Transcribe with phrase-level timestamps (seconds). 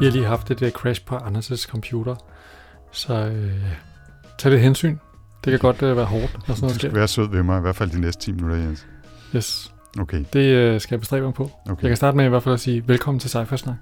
[0.00, 2.14] Vi har lige haft et uh, crash på Anders' computer,
[2.92, 3.52] så øh,
[4.38, 4.96] tag lidt hensyn.
[5.44, 6.98] Det kan godt øh, være hårdt, når sådan noget Du skal sker.
[6.98, 8.86] være sød ved mig, i hvert fald de næste 10 minutter, Jens.
[9.36, 11.50] Yes, Okay, det øh, skal jeg bestræbe mig på.
[11.70, 11.82] okay.
[11.82, 13.74] Jeg kan starte med i hvert fald at sige velkommen til Cypher Snak.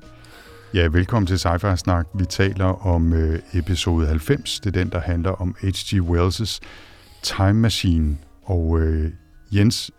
[0.74, 2.06] Ja, velkommen til Sci-Fi Snak.
[2.14, 4.60] Vi taler om øh, episode 90.
[4.60, 6.00] Det er den, der handler om H.G.
[6.00, 6.60] Wells'
[7.22, 8.16] Time Machine.
[8.44, 9.10] Og øh,
[9.52, 9.90] Jens,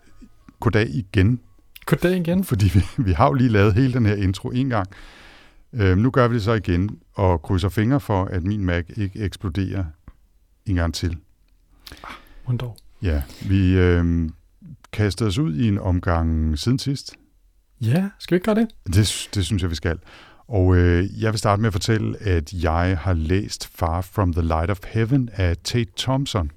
[0.60, 1.40] goddag igen,
[1.86, 2.44] Goddag igen.
[2.44, 4.88] fordi vi, vi har jo lige lavet hele den her intro en gang.
[5.72, 9.18] Øh, nu gør vi det så igen, og krydser fingre for, at min Mac ikke
[9.18, 9.84] eksploderer
[10.66, 11.16] en gang til.
[12.46, 12.76] Undog.
[13.02, 14.28] Ja, vi øh,
[14.92, 17.14] kastede os ud i en omgang siden sidst.
[17.80, 18.68] Ja, skal vi ikke gøre det?
[18.86, 19.98] Det, det synes jeg, vi skal.
[20.48, 24.42] Og øh, jeg vil starte med at fortælle, at jeg har læst Far From the
[24.42, 26.50] Light of Heaven af Tate Thompson.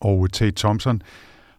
[0.00, 1.02] Og Tate Thompson,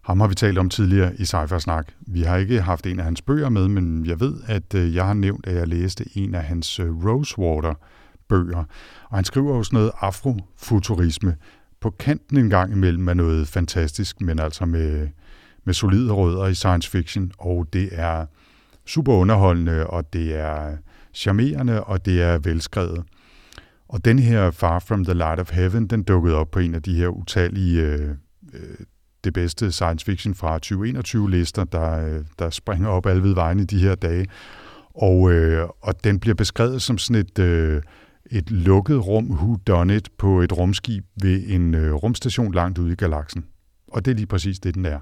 [0.09, 1.87] ham har vi talt om tidligere i sci Snak.
[2.07, 5.05] Vi har ikke haft en af hans bøger med, men jeg ved, at øh, jeg
[5.05, 8.63] har nævnt, at jeg læste en af hans øh, Rosewater-bøger.
[9.09, 11.35] Og han skriver jo sådan noget afrofuturisme
[11.79, 15.07] på kanten en gang imellem af noget fantastisk, men altså med,
[15.63, 17.31] med solide rødder i science fiction.
[17.37, 18.25] Og det er
[18.85, 20.77] super underholdende, og det er
[21.13, 23.03] charmerende, og det er velskrevet.
[23.87, 26.83] Og den her Far From the Light of Heaven, den dukkede op på en af
[26.83, 28.09] de her utallige øh,
[28.53, 28.75] øh
[29.23, 33.63] det bedste science fiction fra 2021-lister, der, øh, der springer op alle ved vejen i
[33.65, 34.25] de her dage.
[34.93, 37.81] Og, øh, og den bliver beskrevet som sådan et, øh,
[38.31, 42.91] et lukket rum, who done it, på et rumskib ved en øh, rumstation langt ude
[42.91, 43.45] i galaksen.
[43.87, 44.99] Og det er lige præcis det, den er.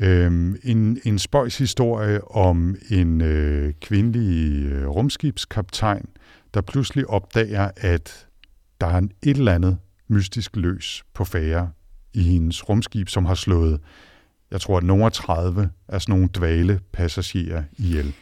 [0.00, 6.04] Øhm, en, en spøjs historie om en øh, kvindelig øh, rumskibskaptajn,
[6.54, 8.26] der pludselig opdager, at
[8.80, 9.78] der er en- et eller andet
[10.08, 11.70] mystisk løs på færre
[12.14, 13.80] i hendes rumskib, som har slået,
[14.50, 18.12] jeg tror, at nogle af 30 af sådan nogle dvale passagerer ihjel.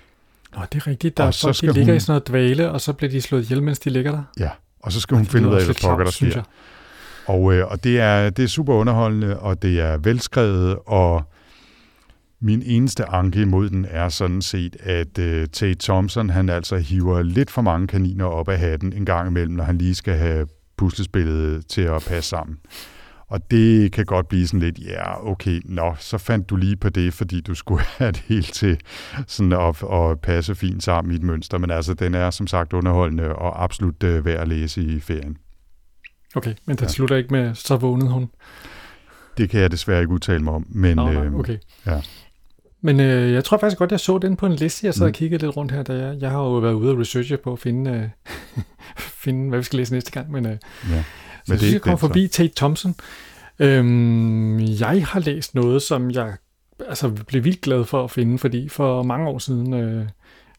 [0.56, 1.16] Nå, det er rigtigt.
[1.16, 2.93] Der Og er så folk, skal de ligger hun- i sådan noget dvale, og så
[2.93, 4.22] bliver de slået ihjel, mens de ligger der.
[4.41, 4.50] Ja,
[4.81, 6.43] og så skal hun finde ud af, hvad pokker der sker.
[7.26, 11.22] Og, øh, og det, er, det er super underholdende, og det er velskrevet, og
[12.41, 17.22] min eneste anke imod den er sådan set, at øh, Tate Thompson, han altså hiver
[17.22, 20.47] lidt for mange kaniner op af hatten en gang imellem, når han lige skal have
[20.76, 22.56] puslespillet til at passe sammen.
[23.28, 26.89] Og det kan godt blive sådan lidt, ja, okay, nå, så fandt du lige på
[26.89, 28.81] det, fordi du skulle have det helt til
[29.27, 31.59] sådan at, at passe fint sammen i et mønster.
[31.59, 35.37] Men altså, den er som sagt underholdende og absolut øh, værd at læse i ferien.
[36.34, 36.88] Okay, men det Ja.
[36.88, 38.31] slutter ikke med, så vågnede hun.
[39.38, 41.59] Det kan jeg desværre ikke udtale mig om, men Nå, nej, øh, okay.
[41.87, 42.00] ja.
[42.83, 44.87] Men øh, jeg tror faktisk godt, jeg så den på en liste.
[44.87, 45.09] Jeg sad Mm.
[45.09, 47.53] og kiggede lidt rundt her, da jeg, jeg har jo været ude og researche på
[47.53, 48.09] at finde, øh,
[49.25, 50.31] finde hvad vi skal læse næste gang.
[50.31, 50.56] Men, øh,
[50.91, 51.05] ja.
[51.49, 51.97] Men jeg synes, jeg så.
[51.97, 52.95] forbi Tate Thompson.
[53.59, 56.37] Øhm, jeg har læst noget, som jeg
[56.87, 60.09] altså, blev vildt glad for at finde, fordi for mange år siden, øh,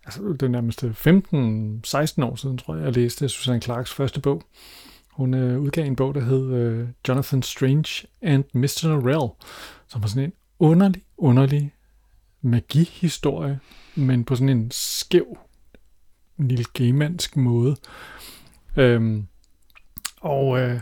[0.06, 4.44] altså det er nærmest 15-16 år siden, tror jeg, jeg læste Susanne Clarks første bog.
[5.12, 8.88] Hun øh, udgav en bog, der hed øh, Jonathan Strange and Mr.
[8.88, 9.32] Norrell,
[9.88, 11.74] som var sådan en underlig, underlig
[12.42, 13.60] magihistorie,
[13.96, 15.38] men på sådan en skæv,
[16.38, 17.76] lille gamansk måde.
[18.78, 19.28] Øhm,
[20.22, 20.80] og, øh,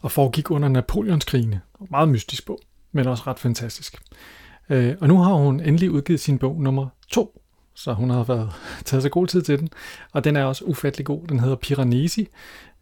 [0.00, 1.60] og foregik under Napoleonskrigene.
[1.90, 2.60] Meget mystisk bog,
[2.92, 4.02] men også ret fantastisk.
[4.70, 7.42] Øh, og nu har hun endelig udgivet sin bog nummer to,
[7.74, 8.52] så hun har været,
[8.84, 9.68] taget sig god tid til den.
[10.12, 11.26] Og den er også ufattelig god.
[11.26, 12.28] Den hedder Piranesi.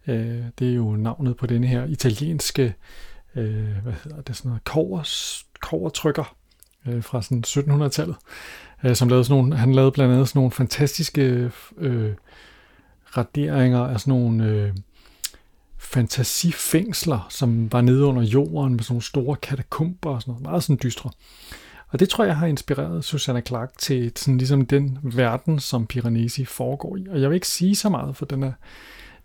[0.07, 2.75] Øh, det er jo navnet på denne her italienske,
[3.37, 6.37] øh, hvad hedder det, sådan noget, kovers, kovertrykker
[6.87, 8.17] øh, fra sådan 1700-tallet,
[8.85, 12.15] øh, som lavede sådan nogle, han lavede blandt andet sådan nogle fantastiske øh,
[13.17, 14.73] raderinger af sådan nogle øh,
[15.87, 20.63] fantasifængsler, som var nede under jorden med sådan nogle store katakomber og sådan noget, meget
[20.63, 21.11] sådan dystre.
[21.89, 26.45] Og det tror jeg har inspireret Susanna Clark til sådan ligesom den verden, som Piranesi
[26.45, 27.07] foregår i.
[27.11, 28.53] Og jeg vil ikke sige så meget, for den er,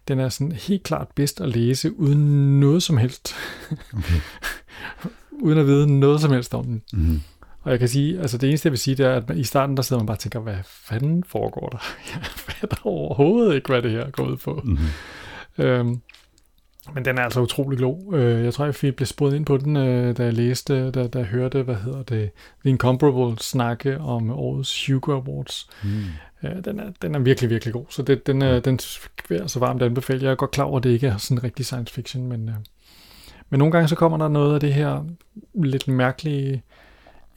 [0.07, 3.35] den er sådan helt klart bedst at læse uden noget som helst.
[3.93, 4.19] Okay.
[5.45, 6.81] uden at vide noget som helst om den.
[6.93, 7.21] Mm-hmm.
[7.61, 9.77] Og jeg kan sige, altså det eneste jeg vil sige, det er, at i starten
[9.77, 11.77] der sidder man bare og tænker, hvad fanden foregår der?
[12.13, 14.61] Jeg fatter overhovedet ikke, hvad det her går ud på.
[14.63, 15.65] Mm-hmm.
[15.65, 16.01] Øhm,
[16.93, 18.13] men den er altså utrolig god.
[18.13, 21.19] Øh, jeg tror, jeg blev spurgt ind på den, øh, da jeg læste, da, da
[21.19, 22.31] jeg hørte, hvad hedder det,
[22.61, 25.69] The Incomparable snakke om årets Hugo Awards.
[25.83, 25.89] Mm.
[26.65, 27.85] Den, er, den er virkelig, virkelig god.
[27.89, 28.79] Så det, den, er, den
[29.29, 30.23] vil jeg altså varmt anbefale.
[30.23, 32.55] Jeg er godt klar over, at det ikke er sådan rigtig science fiction, men, øh,
[33.49, 35.05] men nogle gange så kommer der noget af det her
[35.53, 36.63] lidt mærkelige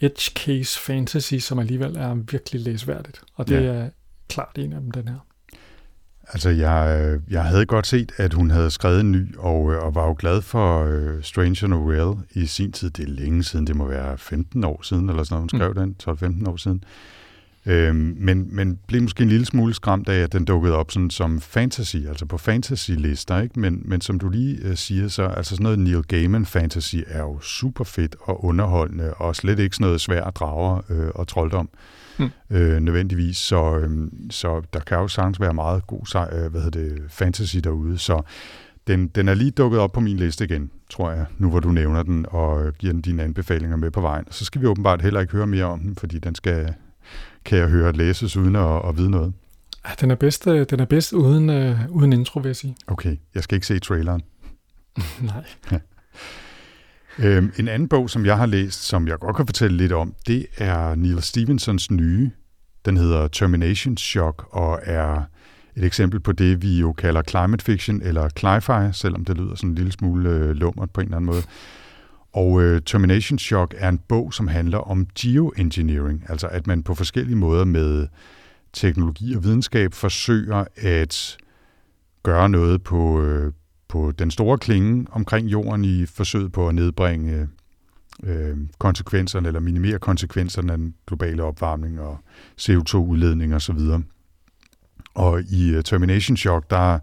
[0.00, 3.22] edge case fantasy, som alligevel er virkelig læsværdigt.
[3.34, 3.72] Og det Ja.
[3.72, 3.88] er
[4.28, 5.18] klart en af dem, den her.
[6.32, 9.82] Altså, jeg, øh, jeg havde godt set, at hun havde skrevet en ny, og, øh,
[9.82, 12.90] og var jo glad for uh, Stranger Noel i sin tid.
[12.90, 15.74] Det er længe siden, det må være 15 år siden, eller sådan noget, hun skrev
[15.74, 15.96] den,
[16.44, 16.84] 12-15 år siden.
[17.66, 21.10] Øhm, men, men blev måske en lille smule skræmt af, at den dukkede op sådan
[21.10, 23.60] som fantasy, altså på fantasy-lister, ikke?
[23.60, 27.22] Men, men som du lige øh, siger, så altså sådan noget Neil Gaiman fantasy er
[27.22, 31.68] jo super fedt og underholdende, og slet ikke sådan noget svær drager øh, og trolddom
[32.18, 32.30] Mm.
[32.50, 33.36] øh, nødvendigvis.
[33.36, 37.56] Så, øh, så der kan jo sagtens være meget god øh, hvad hedder det, fantasy
[37.56, 37.98] derude.
[37.98, 38.22] Så
[38.86, 41.68] den, den er lige dukket op på min liste igen, tror jeg, nu hvor du
[41.72, 44.24] nævner den og giver den dine anbefalinger med på vejen.
[44.30, 46.74] Så skal vi åbenbart heller ikke høre mere om den, fordi den skal,
[47.44, 49.32] kan jeg høre, læses uden at, at vide noget.
[50.00, 52.76] Den er bedst, øh, den er bedst uden, øh, uden intro, vil jeg sige.
[52.86, 54.22] Okay, jeg skal ikke se traileren.
[55.20, 55.44] Nej.
[57.18, 60.14] Øhm, en anden bog, som jeg har læst, som jeg godt kan fortælle lidt om,
[60.26, 62.30] det er Neil Stevensons nye.
[62.84, 65.22] Den hedder Termination Shock og er
[65.76, 69.70] et eksempel på det, vi jo kalder climate fiction eller cli-fi, selvom det lyder sådan
[69.70, 71.42] en lille smule øh, lummert på en eller anden måde.
[72.32, 76.94] Og øh, Termination Shock er en bog, som handler om geoengineering, altså at man på
[76.94, 78.06] forskellige måder med
[78.72, 81.36] teknologi og videnskab forsøger at
[82.22, 83.52] gøre noget på, øh,
[83.88, 87.48] på den store klinge omkring jorden i forsøget på at nedbringe
[88.22, 92.18] øh, konsekvenserne eller minimere konsekvenserne af den globale opvarmning og
[92.60, 93.78] CO2-udledning osv.
[95.14, 96.98] Og i uh, Termination Shock, der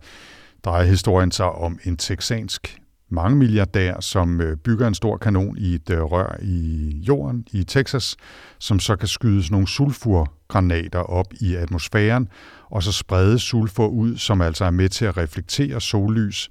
[0.63, 2.81] drejer historien sig om en texansk
[3.11, 7.63] mange milliardær, som øh, bygger en stor kanon i et øh, rør i jorden i
[7.63, 8.15] Texas,
[8.59, 12.27] som så kan skyde sådan nogle sulfurgranater op i atmosfæren,
[12.69, 16.49] og så sprede sulfur ud, som altså er med til at reflektere sollys,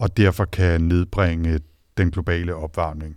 [0.00, 1.60] og derfor kan nedbringe
[1.98, 3.16] den globale opvarmning.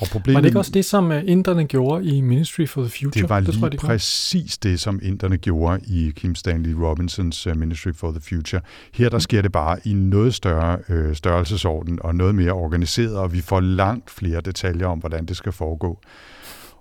[0.00, 2.90] Og problemet, Var det ikke også det, som øh, inderne gjorde i Ministry for the
[2.90, 3.22] Future?
[3.22, 6.72] det var det lige tror jeg, de præcis det, som inderne gjorde i Kim Stanley
[6.72, 8.62] Robinsons uh, Ministry for the Future.
[8.94, 9.10] Her Mm.
[9.10, 13.40] der sker det bare i noget større øh, størrelsesorden og noget mere organiseret, og vi
[13.40, 16.00] får langt flere detaljer om, hvordan det skal foregå.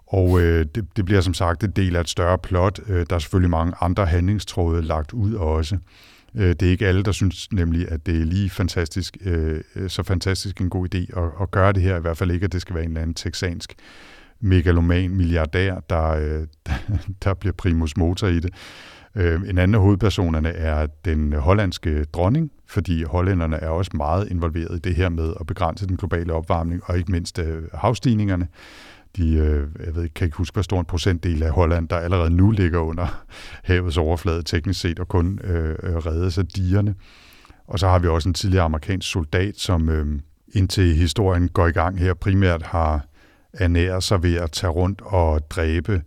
[0.07, 2.79] Og øh, det, det bliver som sagt en del af et større plot.
[2.87, 5.75] Øh, der er selvfølgelig mange andre handlingstråde lagt ud også.
[5.75, 5.81] Øh,
[6.35, 9.89] Øh, det er ikke alle, der synes nemlig, at det er lige fantastisk, øh, øh,
[9.89, 11.97] så fantastisk en god idé at, at gøre det her.
[11.97, 13.75] I hvert fald ikke, at det skal være en eller anden texansk
[14.39, 16.47] megaloman milliardær, der, øh,
[17.23, 18.53] der bliver primus motor i det.
[19.15, 24.75] Øh, en anden af hovedpersonerne er den hollandske dronning, fordi hollænderne er også meget involveret
[24.75, 28.47] i det her med at begrænse den globale opvarmning, og ikke mindst øh, havstigningerne.
[29.17, 31.97] De, øh, jeg ved ikke, kan ikke huske, hvor stor en procentdel af Holland, der
[31.97, 33.23] allerede nu ligger under
[33.63, 36.95] havets overflade teknisk set, og kun øh, øh, reddes af digerne.
[37.67, 40.19] Og så har vi også en tidligere amerikansk soldat, som øh,
[40.53, 43.05] indtil historien går i gang her, primært har
[43.53, 46.01] ernæret sig ved at tage rundt og dræbe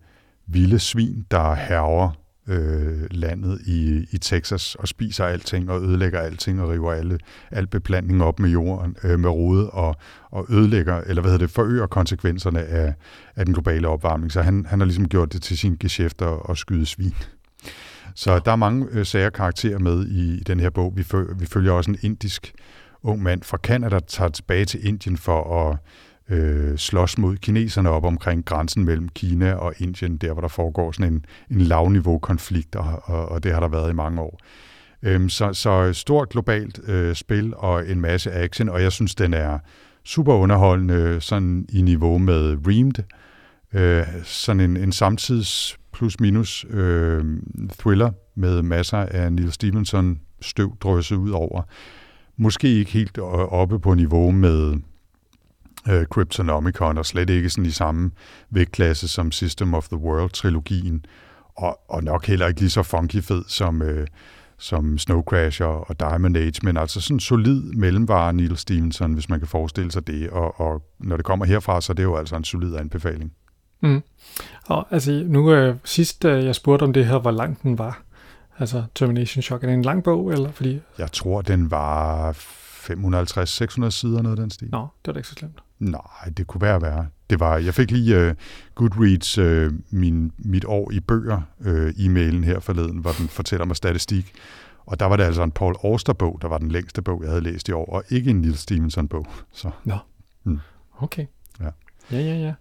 [0.47, 6.61] vilde svin, der herrer øh, landet i, i Texas og spiser alting og ødelægger alting
[6.61, 7.19] og river alle,
[7.51, 9.97] al beplantning op med jorden, øh, med rode og,
[10.31, 12.95] og ødelægger, eller hvad hedder det, forøger konsekvenserne af,
[13.37, 14.33] af den globale opvarmning.
[14.33, 17.15] Så han, han har ligesom gjort det til sin geschæft at, at skyde svin.
[18.15, 20.93] Så der er mange øh, sager karakterer med i, i den her bog.
[20.97, 22.53] Vi, føl, vi følger også en indisk
[23.03, 25.79] ung mand fra Canada, der tager tilbage til Indien for at
[26.31, 30.93] øh, slås mod kineserne op omkring grænsen mellem Kina og Indien, der hvor der foregår
[30.93, 34.41] sådan en, en lavniveau-konflikt, og, og, og det har der været i mange år.
[35.03, 39.35] Øhm, så, så stort globalt øh, spil og en masse action, og jeg synes, den
[39.35, 39.59] er
[40.05, 43.05] super underholdende, sådan i niveau med Reamed.
[43.75, 47.25] Øh, sådan en, en samtids plus-minus øh,
[47.79, 51.63] thriller med masser af Neil Stevenson støv drøsset ud over.
[52.37, 54.75] Måske ikke helt oppe på niveau med
[55.89, 58.11] øh, Cryptonomicon, og slet ikke sådan i samme
[58.51, 61.05] vægtklasse som System of the World-trilogien,
[61.57, 64.07] og, og nok heller ikke lige så funky fed som, øh,
[64.59, 69.29] som Snow Crasher og Diamond Age, men altså sådan en solid mellemvare Neil Stevenson, hvis
[69.29, 72.17] man kan forestille sig det, og, og når det kommer herfra, så er det jo
[72.17, 73.33] altså en solid anbefaling.
[73.83, 74.03] Mm.
[74.67, 78.03] Og altså, nu øh, sidst øh, jeg spurgte om det her, hvor lang den var,
[78.59, 80.81] altså Termination Shock, er det en lang bog, eller fordi...
[80.99, 84.69] Jeg tror, den var 550-600 sider, noget af den stil.
[84.71, 85.63] Nå, det var da ikke så slemt.
[85.79, 87.07] Nej, det kunne være værre.
[87.31, 88.35] Det var, jeg fik lige uh,
[88.75, 93.77] Goodreads, uh, min, mit år i bøger, uh, e-mailen her forleden, hvor den fortæller mig
[93.77, 94.33] statistik.
[94.87, 97.43] Og der var det altså en Paul Auster-bog, der var den længste bog, jeg havde
[97.43, 99.27] læst i år, og ikke en Neil Stevenson-bog.
[99.53, 99.71] Så.
[99.85, 99.97] Nå,
[100.45, 100.59] Mm.
[100.99, 101.27] okay.
[101.61, 101.69] Ja.
[102.13, 102.53] Ja, ja, ja.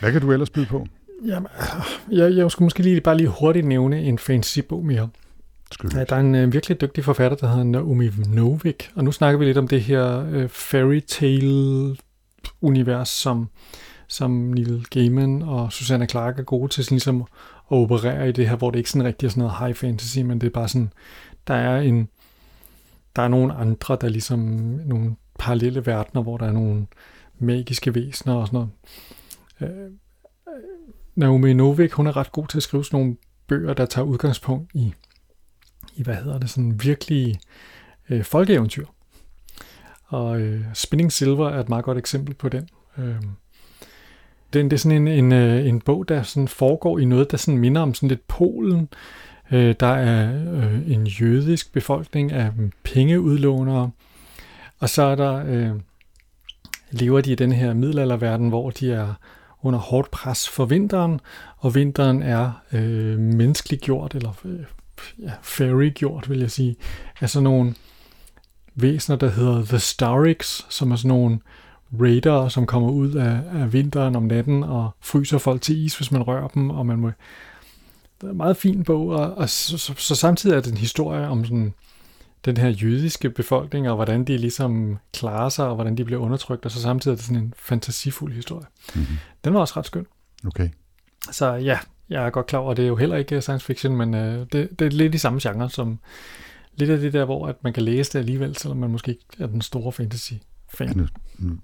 [0.00, 0.86] Hvad kan du ellers byde på?
[1.26, 1.48] Jamen,
[2.10, 5.08] jeg, jeg skulle måske lige bare lige hurtigt nævne en fantasy-bog mere.
[5.72, 5.92] Skyld.
[5.94, 9.38] Ja, der er en øh, virkelig dygtig forfatter, der hedder Naomi Novik, og nu snakker
[9.38, 11.00] vi lidt om det her øh, fairy
[12.60, 13.48] univers, som,
[14.08, 17.26] som Neil Gaiman og Susanna Clarke er gode til sådan ligesom at
[17.76, 20.40] operere i det her, hvor det ikke sådan rigtig er sådan noget high fantasy, men
[20.40, 20.92] det er bare sådan,
[21.46, 22.08] der er en,
[23.16, 24.38] der er nogle andre, der er ligesom
[24.86, 26.86] nogle parallelle verdener, hvor der er nogle
[27.38, 28.70] magiske væsener og sådan noget.
[29.60, 29.84] Øh,
[30.48, 30.62] øh,
[31.14, 34.70] Naomi Novik, hun er ret god til at skrive sådan nogle bøger, der tager udgangspunkt
[34.74, 34.94] i,
[35.94, 37.40] i hvad hedder det, sådan virkelige
[38.10, 38.86] øh, folkeeventyr.
[40.08, 42.68] Og øh, Spinning Silver er et meget godt eksempel på den.
[42.98, 43.14] Øh,
[44.52, 47.36] den det er sådan en, en, øh, en bog, der sådan foregår i noget, der
[47.36, 48.88] sådan minder om sådan lidt Polen.
[49.52, 53.90] Øh, der er øh, en jødisk befolkning af mm, pengeudlånere,
[54.78, 55.70] og så er der øh,
[56.90, 59.14] lever de i den her middelalderverden, hvor de er
[59.62, 61.20] under hårdt pres for vinteren,
[61.58, 64.60] og vinteren er øh, menneskeliggjort, eller øh,
[65.18, 66.76] ja, fairy-gjort, vil jeg sige,
[67.20, 67.74] af sådan nogle
[68.82, 71.38] væsener, der hedder The Starix, som er sådan nogle
[72.00, 76.12] raider, som kommer ud af, af vinteren om natten og fryser folk til is, hvis
[76.12, 77.10] man rører dem, og man må...
[78.20, 80.78] Det er en meget fin bog, og, og så, så, så samtidig er det en
[80.78, 81.74] historie om sådan
[82.44, 86.64] den her jødiske befolkning, og hvordan de ligesom klarer sig, og hvordan de bliver undertrykt,
[86.64, 88.66] og så samtidig er det sådan en fantasifuld historie.
[88.94, 89.16] Mm-hmm.
[89.44, 90.06] Den var også ret skøn.
[90.46, 90.68] Okay.
[91.30, 93.96] Så ja, jeg er godt klar over, at det er jo heller ikke science fiction,
[93.96, 95.98] men øh, det, det er lidt i samme genre, som
[96.78, 99.24] lidt af det der, hvor at man kan læse det alligevel, selvom man måske ikke
[99.38, 100.32] er den store fantasy
[100.74, 100.88] fan.
[100.88, 101.06] Ja, nu,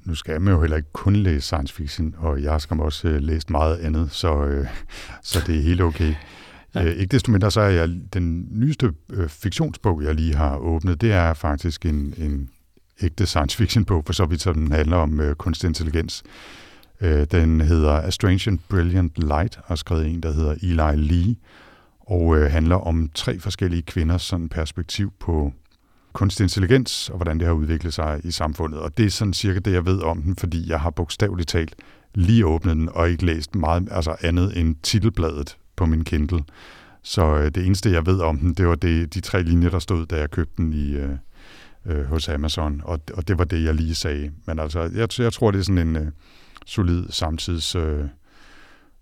[0.05, 3.21] nu, skal man jo heller ikke kun læse science fiction, og jeg skal også øh,
[3.21, 4.67] læst meget andet, så, øh,
[5.23, 6.15] så det er helt okay.
[6.75, 6.85] Ja.
[6.85, 11.01] Øh, ikke desto mindre, så er jeg den nyeste øh, fiktionsbog, jeg lige har åbnet,
[11.01, 12.51] det er faktisk en, en
[13.01, 16.23] ægte science fiction bog, for så vidt som den handler om øh, kunstig intelligens.
[17.01, 21.37] Øh, den hedder A Strange and Brilliant Light, og skrevet en, der hedder Eli Lee,
[22.07, 25.53] og øh, handler om tre forskellige kvinders sådan perspektiv på
[26.13, 28.81] kunstig intelligens, og hvordan det har udviklet sig i samfundet.
[28.81, 31.75] Og det er sådan cirka det, jeg ved om den, fordi jeg har bogstaveligt talt
[32.15, 36.45] lige åbnet den, og ikke læst meget altså andet end titelbladet på min Kindle.
[37.03, 39.79] Så øh, det eneste, jeg ved om den, det var det, de tre linjer, der
[39.79, 41.11] stod, da jeg købte den i, øh,
[41.87, 44.31] øh, hos Amazon, og, og det var det, jeg lige sagde.
[44.47, 46.07] Men altså, jeg, jeg tror, det er sådan en øh,
[46.67, 47.75] solid samtids...
[47.75, 48.05] Øh,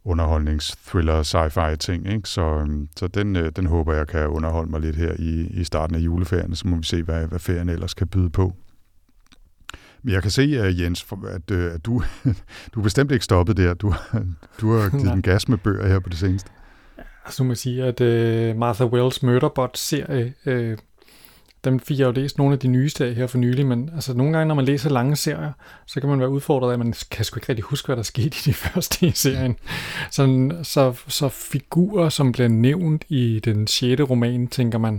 [0.05, 2.13] underholdnings, thriller, sci-fi ting.
[2.13, 2.29] Ikke?
[2.29, 5.65] Så, øhm, så den, øh, den håber jeg kan underholde mig lidt her i, i
[5.65, 8.53] starten af juleferien, så må vi se, hvad, hvad ferien ellers kan byde på.
[10.03, 12.03] Men jeg kan se, uh, Jens, at, uh, at du,
[12.75, 13.75] du er bestemt ikke stoppet der.
[13.75, 13.95] Du,
[14.61, 16.51] du har givet en gas med bøger her på det seneste.
[17.25, 20.79] Altså må jeg sige, at uh, Martha Wells Murderbot-serie, uh,
[21.65, 24.15] dem fik jeg jo læst nogle af de nyeste af her for nylig, men altså
[24.15, 25.53] nogle gange, når man læser lange serier,
[25.87, 28.03] så kan man være udfordret af, at man kan sgu ikke rigtig huske, hvad der
[28.03, 29.57] skete i de første i serien.
[30.11, 34.95] Så, så, så figurer, som bliver nævnt i den sjette roman, tænker man,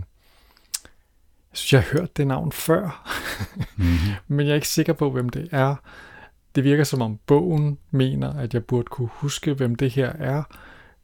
[1.52, 3.14] jeg synes, jeg har hørt det navn før,
[3.76, 4.14] mm-hmm.
[4.36, 5.76] men jeg er ikke sikker på, hvem det er.
[6.56, 10.44] Det virker som om bogen mener, at jeg burde kunne huske, hvem det her er.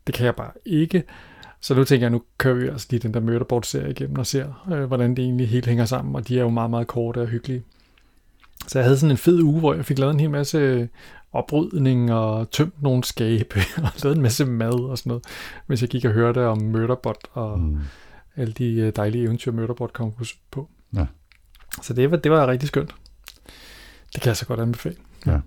[0.08, 1.04] Det kan jeg bare ikke.
[1.62, 4.66] Så nu tænker jeg, nu kører vi altså lige den der Murderboard-serie igennem og ser,
[4.72, 7.28] øh, hvordan det egentlig helt hænger sammen, og de er jo meget, meget korte og
[7.28, 7.64] hyggelige.
[8.68, 10.90] Så jeg havde sådan en fed uge, hvor jeg fik lavet en hel masse
[11.32, 15.24] oprydning og tømt nogle skabe og lavet en masse mad og sådan noget,
[15.68, 17.78] hvis jeg gik og hørte om Murderbot og mm.
[18.36, 20.14] alle de øh, dejlige eventyr, Murderbot kom
[20.52, 20.70] på.
[20.96, 21.06] Ja.
[21.82, 22.96] Så det var, det var rigtig skønt.
[24.14, 24.96] Det kan jeg så godt anbefale.
[25.26, 25.40] Ja.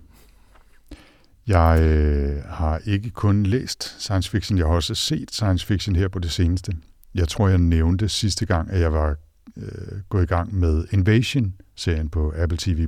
[1.47, 6.07] Jeg øh, har ikke kun læst science fiction, jeg har også set science fiction her
[6.07, 6.73] på det seneste.
[7.15, 9.15] Jeg tror, jeg nævnte sidste gang, at jeg var
[9.57, 12.87] øh, gået i gang med Invasion-serien på Apple TV+.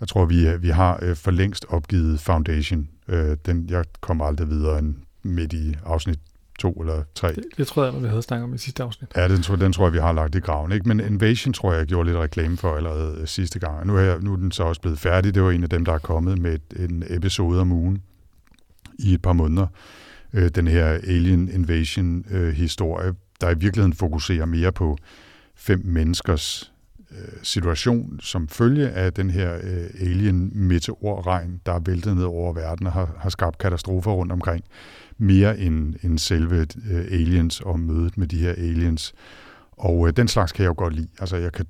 [0.00, 2.88] Jeg tror, vi, øh, vi har øh, for længst opgivet Foundation.
[3.08, 6.18] Øh, den, jeg kommer aldrig videre end midt i afsnit
[6.58, 7.28] to eller tre.
[7.28, 9.10] Det, det tror jeg, vi havde snakket om i sidste afsnit.
[9.16, 10.72] Ja, den, tror, den tror jeg, vi har lagt i graven.
[10.72, 10.88] Ikke?
[10.88, 13.86] Men Invasion tror jeg, jeg gjorde lidt reklame for allerede øh, sidste gang.
[13.86, 15.34] Nu er, nu er den så også blevet færdig.
[15.34, 18.02] Det var en af dem, der er kommet med et, en episode om ugen
[18.98, 19.66] i et par måneder.
[20.32, 24.96] Øh, den her Alien Invasion-historie, øh, der i virkeligheden fokuserer mere på
[25.54, 26.72] fem menneskers
[27.10, 32.86] øh, situation som følge af den her øh, alien-meteorregn, der er væltet ned over verden
[32.86, 34.64] og har, har skabt katastrofer rundt omkring
[35.18, 39.14] mere end, end selve øh, aliens og mødet med de her aliens.
[39.72, 41.08] Og øh, den slags kan jeg jo godt lide.
[41.18, 41.66] Altså jeg kan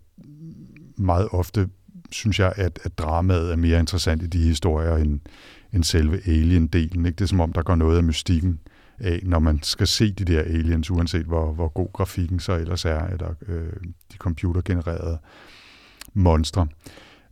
[0.96, 1.68] meget ofte,
[2.10, 5.20] synes jeg, at, at dramaet er mere interessant i de historier end,
[5.72, 7.06] end selve alien-delen.
[7.06, 7.16] Ikke?
[7.16, 8.60] Det er som om, der går noget af mystikken
[8.98, 12.84] af, når man skal se de der aliens, uanset hvor, hvor god grafikken så ellers
[12.84, 13.72] er, eller øh,
[14.12, 15.18] de computergenererede
[16.14, 16.66] monstre.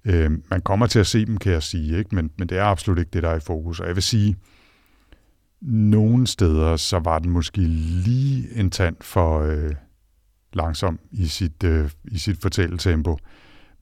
[0.04, 2.14] Øh, man kommer til at se dem, kan jeg sige, ikke?
[2.14, 3.80] Men, men det er absolut ikke det, der er i fokus.
[3.80, 4.36] Og jeg vil sige,
[5.62, 9.74] nogle steder, så var den måske lige en tand for øh,
[10.52, 13.18] langsom i sit, øh, i sit fortælletempo.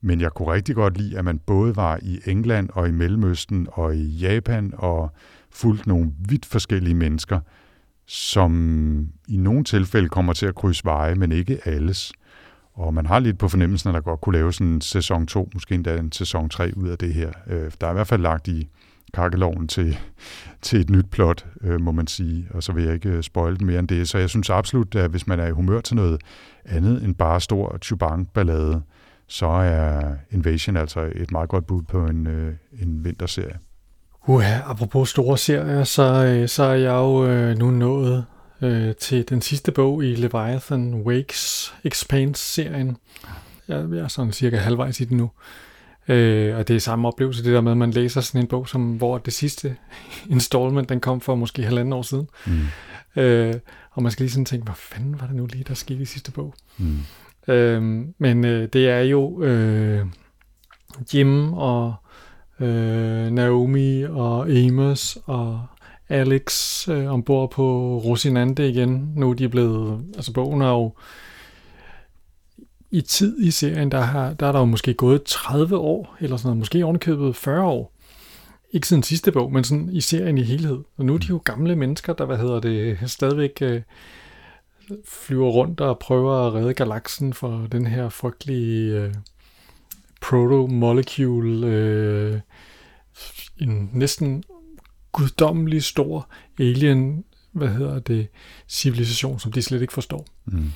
[0.01, 3.67] Men jeg kunne rigtig godt lide, at man både var i England og i Mellemøsten
[3.71, 5.11] og i Japan og
[5.51, 7.39] fulgte nogle vidt forskellige mennesker,
[8.05, 12.13] som i nogle tilfælde kommer til at krydse veje, men ikke alles.
[12.73, 15.49] Og man har lidt på fornemmelsen, at der godt kunne lave sådan en sæson 2,
[15.53, 17.31] måske endda en sæson 3 ud af det her.
[17.47, 18.69] Øh, der er i hvert fald lagt i
[19.13, 19.97] kakkeloven til,
[20.61, 22.47] til et nyt plot, øh, må man sige.
[22.53, 24.09] Og så vil jeg ikke øh, spoil den mere end det.
[24.09, 26.21] Så jeg synes absolut, at hvis man er i humør til noget
[26.65, 28.81] andet end bare stor chubang-ballade,
[29.27, 33.57] så er Invasion altså et meget godt bud på en, øh, en vinterserie.
[34.27, 38.25] Uha, apropos store serier, så, øh, så er jeg jo nu nået
[38.61, 42.97] øh, til den sidste bog i Leviathan Wakes Expanse-serien.
[43.67, 45.31] Jeg, jeg er sådan cirka halvvejs i den nu.
[46.07, 48.69] Øh, og det er samme oplevelse, det der med, at man læser sådan en bog,
[48.69, 49.75] som, hvor det sidste
[50.29, 52.27] installment, den kom for måske halvanden år siden.
[52.45, 53.21] Mm.
[53.21, 53.53] Øh,
[53.91, 56.05] og man skal lige sådan tænke, hvad fanden var det nu lige, der skete i
[56.05, 56.53] sidste bog?
[56.77, 56.97] Mm.
[57.47, 60.05] Øh, men øh, det er jo øh,
[61.13, 61.95] Jim og
[62.59, 65.65] øh, Naomi og Amos og
[66.09, 69.13] Alex øh, ombord på Rosinante igen.
[69.15, 70.93] Nu er de blevet, altså bogen er jo
[72.91, 76.37] i tid i serien, der, har, der er der jo måske gået 30 år, eller
[76.37, 77.93] sådan noget, måske ovenkøbet 40 år.
[78.71, 80.77] Ikke siden sidste bog, men sådan i serien i helhed.
[80.97, 83.81] Og nu er de jo gamle mennesker, der, hvad hedder det, stadigvæk øh,
[85.05, 89.13] flyver rundt og prøver at redde galaksen for den her frygtelige øh,
[90.21, 92.39] proto-molecule, øh,
[93.61, 94.43] en næsten
[95.11, 96.29] guddommelig stor
[96.59, 98.27] alien, hvad hedder det,
[98.67, 100.25] civilisation, som de slet ikke forstår.
[100.45, 100.71] Mm.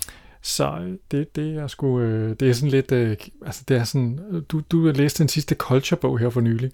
[0.45, 3.83] Så øh, det, det er sgu, øh, det er sådan lidt, øh, altså det er
[3.83, 6.71] sådan, du, du har læst den sidste culture-bog her for nylig.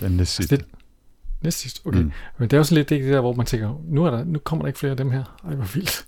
[0.00, 0.54] Den næste altså, sidste.
[0.54, 1.98] Altså det, næste sidste, okay.
[1.98, 2.12] Mm.
[2.38, 4.62] Men det er også lidt det der, hvor man tænker, nu, er der, nu kommer
[4.62, 5.38] der ikke flere af dem her.
[5.44, 6.06] Ej, hvor vildt.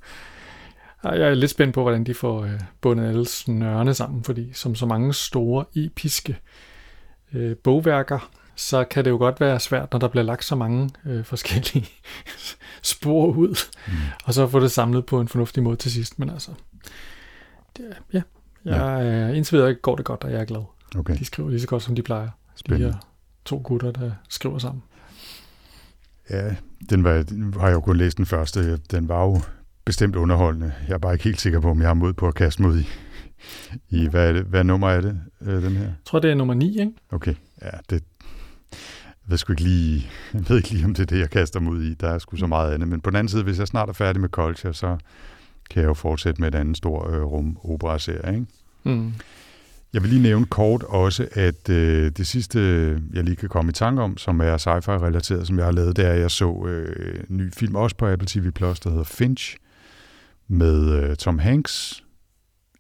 [1.05, 4.75] Jeg er lidt spændt på, hvordan de får øh, bundet alle snørene sammen, fordi som
[4.75, 6.39] så mange store, episke
[7.33, 10.91] øh, bogværker, så kan det jo godt være svært, når der bliver lagt så mange
[11.07, 11.89] øh, forskellige
[12.83, 13.93] spor ud, mm.
[14.25, 16.19] og så få det samlet på en fornuftig måde til sidst.
[16.19, 16.51] Men altså,
[17.77, 18.23] det, ja,
[18.65, 19.29] jeg, ja.
[19.29, 20.63] indtil videre går det godt, og jeg er glad.
[20.99, 21.19] Okay.
[21.19, 22.29] De skriver lige så godt, som de plejer.
[22.55, 22.87] Spændende.
[22.87, 23.01] De her
[23.45, 24.83] to gutter, der skriver sammen.
[26.31, 26.55] Ja,
[26.91, 27.11] den var,
[27.61, 28.77] har jeg jo kun læst den første.
[28.77, 29.41] Den var jo
[29.85, 30.73] bestemt underholdende.
[30.89, 32.79] Jeg er bare ikke helt sikker på, om jeg har mod på at kaste mod
[32.79, 32.89] i.
[33.89, 35.85] I hvad, er det, hvad nummer er det, øh, den her?
[35.85, 36.93] Jeg tror, det er nummer 9, ikke?
[37.11, 38.03] Okay, ja, det,
[38.73, 41.61] jeg ved sgu ikke lige, jeg ved ikke lige, om det er det, jeg kaster
[41.61, 41.95] mig ud i.
[41.95, 42.89] Der er sgu så meget andet.
[42.89, 44.97] Men på den anden side, hvis jeg snart er færdig med Culture, så
[45.71, 48.35] kan jeg jo fortsætte med et andet stor øh, rum opera-serie.
[48.35, 48.47] Ikke?
[48.85, 49.13] Mm.
[49.93, 52.59] Jeg vil lige nævne kort også, at øh, det sidste,
[53.13, 56.07] jeg lige kan komme i tanke om, som er sci-fi-relateret, som jeg har lavet, det
[56.07, 59.05] er, at jeg så øh, en ny film også på Apple TV+, Plus, der hedder
[59.05, 59.57] Finch,
[60.49, 62.05] med øh, Tom Hanks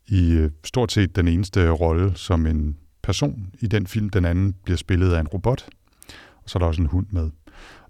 [0.07, 4.11] i øh, stort set den eneste rolle som en person i den film.
[4.11, 5.69] Den anden bliver spillet af en robot,
[6.45, 7.31] og så er der også en hund med.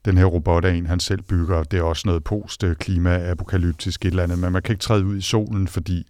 [0.07, 1.63] Den her robot er en, han selv bygger.
[1.63, 5.21] Det er også noget post-klima-apokalyptisk et eller andet, men man kan ikke træde ud i
[5.21, 6.07] solen, fordi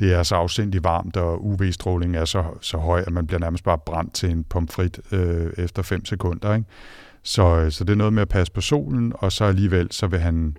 [0.00, 3.64] det er så afsindigt varmt, og UV-stråling er så, så høj, at man bliver nærmest
[3.64, 6.54] bare brændt til en pomfrit øh, efter 5 sekunder.
[6.54, 6.66] Ikke?
[7.22, 10.06] Så, øh, så det er noget med at passe på solen, og så alligevel så
[10.06, 10.56] vil han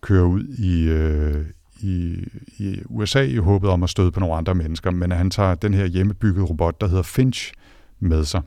[0.00, 1.44] køre ud i, øh,
[1.80, 2.24] i,
[2.58, 5.74] i USA i håbet om at støde på nogle andre mennesker, men han tager den
[5.74, 7.52] her hjemmebyggede robot, der hedder Finch,
[8.00, 8.42] med sig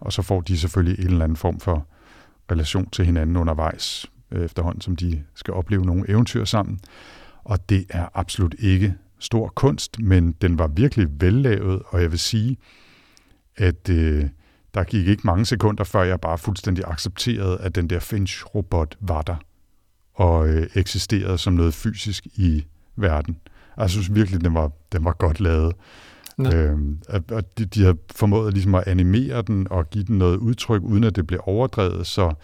[0.00, 1.86] og så får de selvfølgelig en eller anden form for
[2.50, 6.80] relation til hinanden undervejs, øh, efterhånden som de skal opleve nogle eventyr sammen.
[7.44, 12.18] Og det er absolut ikke stor kunst, men den var virkelig vellavet, og jeg vil
[12.18, 12.56] sige,
[13.56, 14.24] at øh,
[14.74, 19.22] der gik ikke mange sekunder, før jeg bare fuldstændig accepterede, at den der Finch-robot var
[19.22, 19.36] der,
[20.14, 22.64] og øh, eksisterede som noget fysisk i
[22.96, 23.38] verden.
[23.76, 25.72] Altså, jeg synes virkelig, den var, den var godt lavet.
[26.38, 30.82] Øhm, at de, de har formået ligesom at animere den og give den noget udtryk,
[30.82, 32.34] uden at det bliver overdrevet, så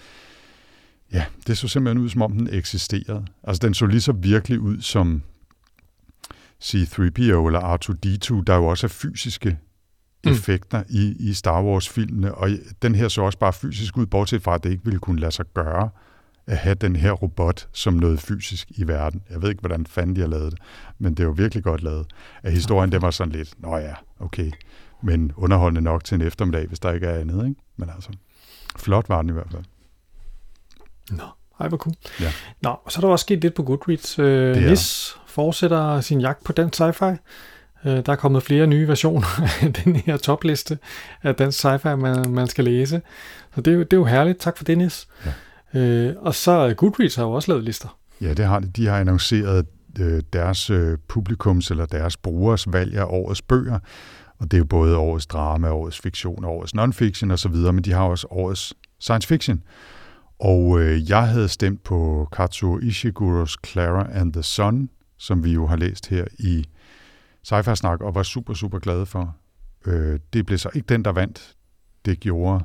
[1.13, 3.27] ja, det så simpelthen ud, som om den eksisterede.
[3.43, 5.23] Altså, den så lige så virkelig ud som
[6.65, 9.59] C-3PO eller R2-D2, der jo også er fysiske
[10.25, 10.31] mm.
[10.31, 12.51] effekter i, i Star Wars-filmene, og
[12.83, 15.33] den her så også bare fysisk ud, bortset fra, at det ikke ville kunne lade
[15.33, 15.91] sig gøre
[16.47, 19.23] at have den her robot som noget fysisk i verden.
[19.31, 20.61] Jeg ved ikke, hvordan fanden de har lavet det,
[20.99, 22.07] men det er jo virkelig godt lavet.
[22.43, 24.51] At historien, det var sådan lidt, nå ja, okay,
[25.03, 27.61] men underholdende nok til en eftermiddag, hvis der ikke er andet, ikke?
[27.77, 28.11] Men altså,
[28.77, 29.65] flot var den i hvert fald.
[31.11, 31.25] Nå,
[31.61, 31.95] ej, hvor cool.
[32.21, 32.33] Ja.
[32.61, 34.19] Nå, så er der også sket lidt på Goodreads.
[34.19, 37.17] Øh, Nis fortsætter sin jagt på dansk sci-fi.
[37.85, 39.27] Øh, der er kommet flere nye versioner
[39.63, 40.79] af den her topliste
[41.23, 43.03] af dansk sci-fi, man, man skal læse.
[43.55, 44.39] Så det, det er jo herligt.
[44.39, 45.09] Tak for det, Nis.
[45.27, 45.33] Ja.
[45.75, 47.99] Øh, og så øh, Goodreads har jo også lavet lister.
[48.21, 48.67] Ja, det har de.
[48.67, 49.67] De har annonceret
[50.01, 53.79] øh, deres øh, publikums eller deres brugers valg af årets bøger.
[54.39, 58.05] Og det er jo både årets drama, årets fiktion, årets non-fiction osv., men de har
[58.05, 59.63] også årets science fiction.
[60.39, 65.67] Og øh, jeg havde stemt på Katsuo Ishiguros Clara and the Sun, som vi jo
[65.67, 66.65] har læst her i
[67.43, 69.37] sci snak og var super, super glade for.
[69.87, 71.55] Øh, det blev så ikke den, der vandt.
[72.05, 72.65] Det gjorde,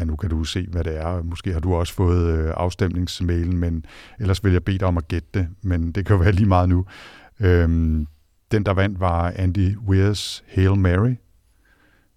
[0.00, 1.22] ja nu kan du se, hvad det er.
[1.22, 3.84] Måske har du også fået øh, afstemningsmailen, men
[4.20, 6.48] ellers vil jeg bede dig om at gætte det, men det kan jo være lige
[6.48, 6.86] meget nu.
[7.40, 7.68] Øh,
[8.52, 11.14] den, der vandt, var Andy Weirs Hail Mary,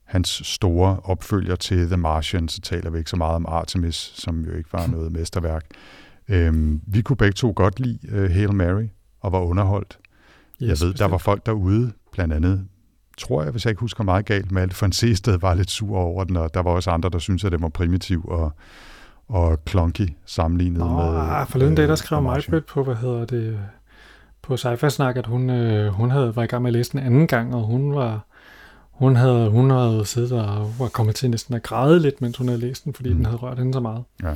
[0.04, 4.46] hans store opfølger til The Martian, så taler vi ikke så meget om Artemis, som
[4.46, 5.66] jo ikke var noget mesterværk.
[6.30, 8.88] Øhm, vi kunne begge to godt lide uh, Hail Mary,
[9.20, 10.00] og var underholdt.
[10.62, 11.00] Yes, jeg ved, bestemt.
[11.00, 12.68] der var folk derude, blandt andet,
[13.18, 15.72] tror jeg, hvis jeg ikke husker meget galt, med alt for en C-sted var lidt
[15.72, 18.52] sur over den, og der var også andre, der syntes, at det var primitiv og,
[19.28, 21.20] og clunky sammenlignet Nå, med...
[21.20, 23.60] Ah, forleden øh, dag, der skrev Majbrit på, hvad hedder det,
[24.42, 27.00] på sci snak at hun, øh, hun havde været i gang med at læse den
[27.00, 28.26] anden gang, og hun var
[28.96, 32.48] hun havde, hun havde siddet og var kommet til næsten at græde lidt, mens hun
[32.48, 33.16] havde læst den, fordi mm.
[33.16, 34.04] den havde rørt hende så meget.
[34.24, 34.34] Ja.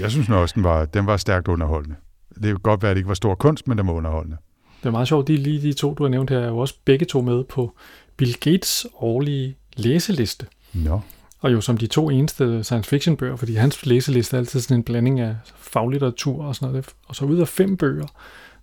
[0.00, 1.96] Jeg synes også, den var, den var stærkt underholdende.
[2.34, 4.36] Det kan godt være, at det ikke var stor kunst, men den var underholdende.
[4.80, 6.74] Det er meget sjovt, de, lige de to, du har nævnt her, er jo også
[6.84, 7.76] begge to med på
[8.16, 10.46] Bill Gates årlige læseliste.
[10.72, 11.00] Nå.
[11.40, 14.76] Og jo som de to eneste science fiction bøger, fordi hans læseliste er altid sådan
[14.76, 16.86] en blanding af faglitteratur og sådan noget.
[17.08, 18.06] Og så ud af fem bøger,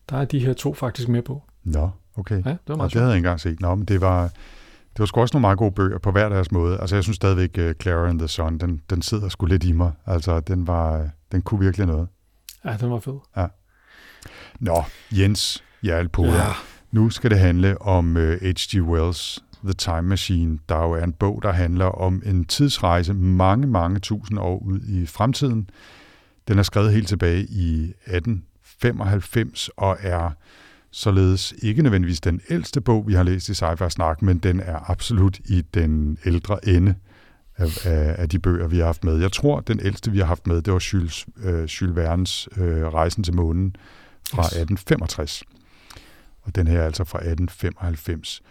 [0.10, 1.44] der er de her to faktisk med på.
[1.63, 2.36] Nå, okay.
[2.36, 3.62] Ja, det var meget og det havde jeg ikke engang set.
[3.62, 4.24] Nå, men det var,
[4.94, 6.80] det var sgu også nogle meget gode bøger på hver deres måde.
[6.80, 9.72] Altså, jeg synes stadigvæk, uh, Clara and the Sun, den, den sidder sgu lidt i
[9.72, 9.92] mig.
[10.06, 12.08] Altså, den, var, den kunne virkelig noget.
[12.66, 13.18] Ja, den var fed.
[13.38, 13.48] Ja.
[14.60, 16.34] Nå, Jens Jarlpoder.
[16.34, 16.54] Ja.
[16.94, 18.74] Nu skal det handle om uh, øh, H.G.
[18.76, 23.68] Wells' The Time Machine, der jo er en bog, der handler om en tidsrejse mange,
[23.68, 25.70] mange tusind år ud i fremtiden.
[26.48, 30.32] Den er skrevet helt tilbage i 1895 og er
[30.92, 34.90] således ikke nødvendigvis den ældste bog, vi har læst i sci Snak, men den er
[34.90, 36.96] absolut i den ældre ende
[37.58, 39.18] af, af, af de bøger, vi har haft med.
[39.18, 42.88] Jeg tror, den ældste, vi har haft med, det var Jules, øh, Jules Verne's øh,
[42.88, 43.76] Rejsen til månen
[44.30, 44.48] fra yes.
[44.48, 45.44] 1865.
[46.44, 48.42] Og den her er altså fra 1895.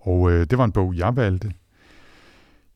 [0.00, 1.52] Og øh, det var en bog, jeg valgte.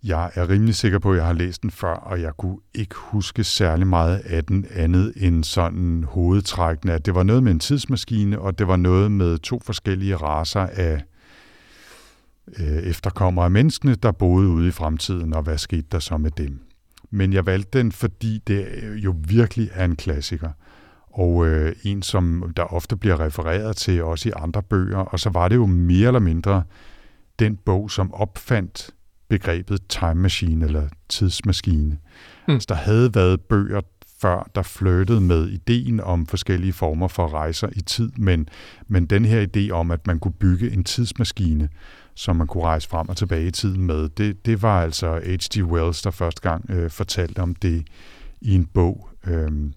[0.05, 2.95] Jeg er rimelig sikker på, at jeg har læst den før, og jeg kunne ikke
[2.97, 7.59] huske særlig meget af den andet end sådan hovedtrækkende, at det var noget med en
[7.59, 11.03] tidsmaskine, og det var noget med to forskellige raser af
[12.59, 16.31] øh, efterkommere af menneskene, der boede ude i fremtiden, og hvad skete der så med
[16.31, 16.61] dem.
[17.11, 20.51] Men jeg valgte den, fordi det jo virkelig er en klassiker,
[21.17, 25.31] og øh, en, som der ofte bliver refereret til, også i andre bøger, og så
[25.31, 26.63] var det jo mere eller mindre
[27.39, 28.91] den bog, som opfandt
[29.29, 31.99] begrebet time machine eller tidsmaskine.
[32.49, 32.55] Mm.
[32.55, 33.81] Altså, der havde været bøger
[34.21, 38.49] før, der flirtede med ideen om forskellige former for rejser i tid, men,
[38.89, 41.69] men den her idé om, at man kunne bygge en tidsmaskine,
[42.15, 45.63] som man kunne rejse frem og tilbage i tiden med, det, det var altså H.G.
[45.65, 47.87] Wells, der første gang øh, fortalte om det
[48.41, 49.09] i en bog.
[49.27, 49.73] Øhm,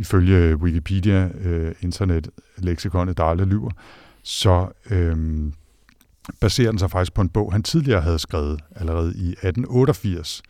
[0.00, 3.70] ifølge Wikipedia, øh, internetleksikonet, der aldrig lyver,
[4.22, 5.16] så øh,
[6.40, 10.42] baserer den sig faktisk på en bog, han tidligere havde skrevet allerede i 1888,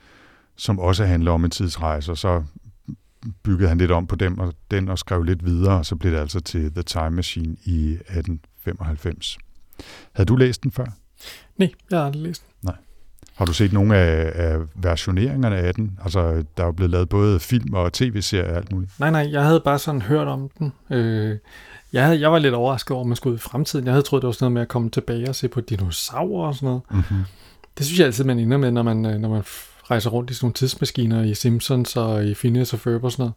[0.57, 2.43] som også handler om en tidsrejse, og så
[3.43, 6.13] byggede han lidt om på dem og den og skrev lidt videre, og så blev
[6.13, 9.39] det altså til The Time Machine i 1895.
[10.13, 10.87] Havde du læst den før?
[11.57, 12.50] Nej, jeg har aldrig læst den.
[13.41, 15.99] Har du set nogle af, af versioneringerne af den?
[16.03, 19.01] Altså, der er jo blevet lavet både film og tv-serier og alt muligt.
[19.01, 20.73] Nej, nej, jeg havde bare sådan hørt om den.
[20.91, 21.37] Øh,
[21.93, 23.85] jeg, havde, jeg var lidt overrasket over, at man skulle ud i fremtiden.
[23.85, 26.47] Jeg havde troet, det var sådan noget med at komme tilbage og se på dinosaurer
[26.47, 26.83] og sådan noget.
[26.91, 27.25] Mm-hmm.
[27.79, 29.43] Det synes jeg altid, man ender med, når man, øh, når man
[29.91, 33.31] rejser rundt i sådan nogle tidsmaskiner i Simpsons og i Phineas og Ferb og sådan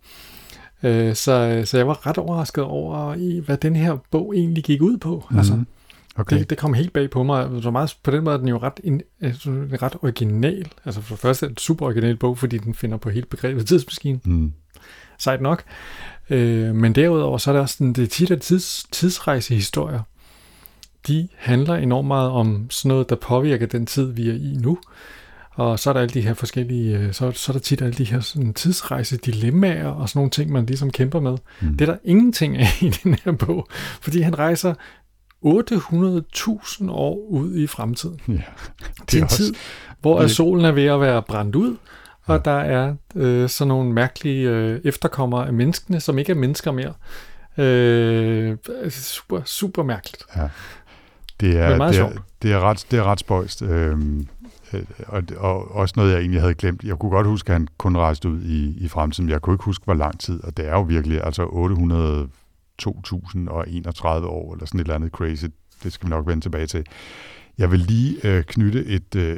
[0.83, 1.09] noget.
[1.09, 4.97] Øh, så, så jeg var ret overrasket over, hvad den her bog egentlig gik ud
[4.97, 5.15] på.
[5.15, 5.37] Mm-hmm.
[5.37, 5.63] Altså,
[6.15, 6.39] okay.
[6.39, 7.49] det, det kom helt bag på mig.
[7.61, 9.49] Så meget, på den måde er den jo ret, en, altså,
[9.81, 10.71] ret original.
[10.85, 13.29] Altså for det første er det en super original bog, fordi den finder på helt
[13.29, 14.19] begrebet tidsmaskine.
[14.25, 14.53] Mm.
[15.17, 15.63] Sejt nok.
[16.29, 20.01] Øh, men derudover så er der sådan, det tit, at tids, tidsrejsehistorier,
[21.07, 24.77] de handler enormt meget om sådan noget, der påvirker den tid, vi er i nu.
[25.55, 27.93] Og så er der alle de her forskellige, øh, så, så er der tit alle
[27.93, 31.37] de her sådan, tidsrejse dilemmaer og sådan nogle ting, man ligesom kæmper med.
[31.61, 31.77] Mm.
[31.77, 33.67] Det er der ingenting af i den her bog,
[34.01, 34.73] fordi han rejser
[35.45, 38.19] 800.000 år ud i fremtiden.
[38.27, 38.43] Ja, det
[39.07, 39.53] til en også, tid,
[40.01, 40.31] hvor det...
[40.31, 41.77] solen er ved at være brændt ud,
[42.25, 46.71] og der er øh, sådan nogle mærkelige øh, efterkommere af menneskene, som ikke er mennesker
[46.71, 46.93] mere.
[47.57, 48.57] Øh,
[48.89, 50.23] super, super mærkeligt.
[50.35, 50.49] Ja.
[51.39, 52.09] Det er, det er,
[52.41, 53.61] det er, ret, det er ret spøjst.
[53.61, 54.27] Øhm,
[54.73, 56.83] øh, og, og også noget, jeg egentlig havde glemt.
[56.83, 59.53] Jeg kunne godt huske, at han kun rejste ud i, i fremtiden, men jeg kunne
[59.53, 62.29] ikke huske, hvor lang tid, og det er jo virkelig altså 800
[62.79, 65.45] 2031 år, eller sådan et eller andet crazy.
[65.83, 66.85] Det skal vi nok vende tilbage til.
[67.57, 69.37] Jeg vil lige øh, knytte et, øh,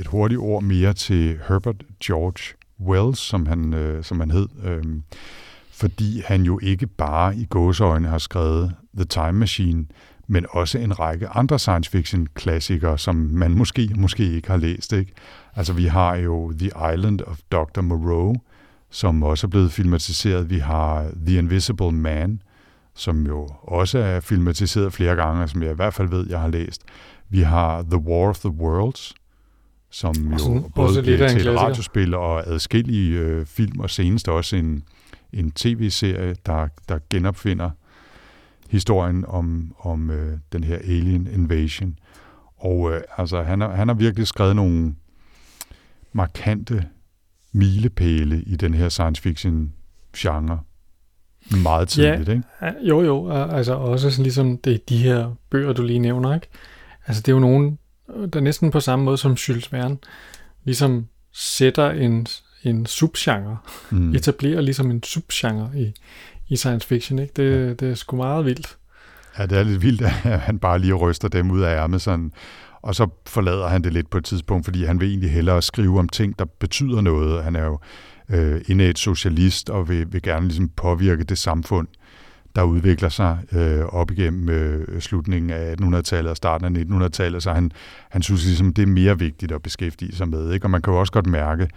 [0.00, 4.84] et hurtigt ord mere til Herbert George Wells, som han, øh, som han hed, øh,
[5.70, 9.86] fordi han jo ikke bare i gåseøjne har skrevet The Time Machine,
[10.26, 14.92] men også en række andre science fiction klassikere, som man måske måske ikke har læst.
[14.92, 15.12] Ikke?
[15.56, 17.80] Altså vi har jo The Island of Dr.
[17.80, 18.34] Moreau,
[18.90, 20.50] som også er blevet filmatiseret.
[20.50, 22.42] Vi har The Invisible Man,
[22.94, 26.48] som jo også er filmatiseret flere gange, som jeg i hvert fald ved, jeg har
[26.48, 26.82] læst.
[27.28, 29.14] Vi har The War of the Worlds,
[29.90, 34.56] som jo også både en til et radiospil og adskillige øh, film, og senest også
[34.56, 34.82] en,
[35.32, 37.70] en tv-serie, der, der genopfinder
[38.70, 41.98] historien om, om øh, den her alien invasion.
[42.56, 44.94] Og øh, altså, han, har, han har virkelig skrevet nogle
[46.12, 46.86] markante
[47.52, 49.72] milepæle i den her science fiction
[50.16, 50.60] genre.
[51.62, 52.42] Meget tidligt, ikke?
[52.62, 56.34] Ja, Jo, jo, og altså også sådan ligesom det, de her bøger, du lige nævner,
[56.34, 56.46] ikke?
[57.06, 57.78] Altså det er jo nogen,
[58.32, 59.96] der næsten på samme måde som Jules Verne,
[60.64, 62.26] ligesom sætter en,
[62.64, 63.56] en subgenre,
[63.90, 64.14] Mm.
[64.14, 65.92] etablerer ligesom en subgenre i,
[66.48, 67.32] i science fiction, ikke?
[67.36, 68.76] Det, det er sgu meget vildt.
[69.38, 72.32] Ja, det er lidt vildt, at han bare lige ryster dem ud af ærmet sådan.
[72.82, 75.98] Og så forlader han det lidt på et tidspunkt, fordi han vil egentlig hellere skrive
[75.98, 77.44] om ting, der betyder noget.
[77.44, 77.78] Han er jo
[78.30, 81.88] øh, indad socialist og vil, vil gerne ligesom påvirke det samfund,
[82.56, 87.42] der udvikler sig øh, op igennem øh, slutningen af 1800-tallet og starten af 1900-tallet.
[87.42, 87.72] Så han,
[88.10, 90.52] han synes ligesom, det er mere vigtigt at beskæftige sig med.
[90.52, 90.66] Ikke?
[90.66, 91.68] Og man kan jo også godt mærke,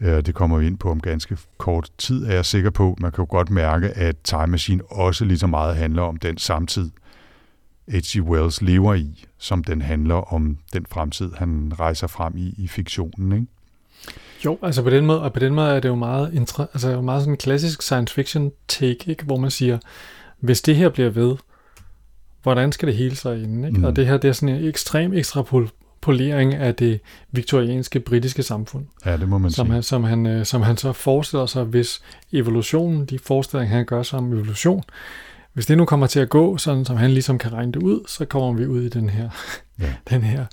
[0.00, 3.12] øh, det kommer vi ind på om ganske kort tid, er jeg sikker på, man
[3.12, 6.90] kan jo godt mærke, at Time Machine også lige så meget handler om den samtid,
[7.88, 8.22] H.G.
[8.22, 13.32] Wells lever i, som den handler om den fremtid, han rejser frem i i fiktionen.
[13.32, 13.46] Ikke?
[14.44, 16.90] Jo, altså på den måde, og på den måde er det jo meget, intra, altså
[16.90, 19.24] jo meget sådan en klassisk science fiction take, ikke?
[19.24, 19.78] hvor man siger,
[20.40, 21.36] hvis det her bliver ved,
[22.42, 23.64] hvordan skal det hele sig inden?
[23.64, 23.78] Ikke?
[23.78, 23.84] Mm.
[23.84, 27.00] Og det her, det er sådan en ekstrem ekstrapolering af det
[27.32, 29.72] viktorianske britiske samfund, Ja, det må man som sige.
[29.74, 32.00] han, som, han, øh, som han så forestiller sig, hvis
[32.32, 34.82] evolutionen, de forestillinger, han gør sig om evolution,
[35.52, 38.00] hvis det nu kommer til at gå, sådan som han ligesom kan regne det ud,
[38.06, 39.28] så kommer vi ud i den her,
[39.80, 39.94] Ja.
[40.10, 40.46] den her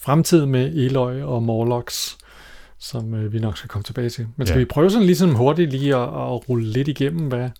[0.00, 2.18] fremtid med Eloy og Morlocks,
[2.78, 4.26] som øh, vi nok skal komme tilbage til.
[4.36, 4.58] Men skal Ja.
[4.58, 7.50] vi prøve sådan ligesom hurtigt lige at, at rulle lidt igennem, hvad,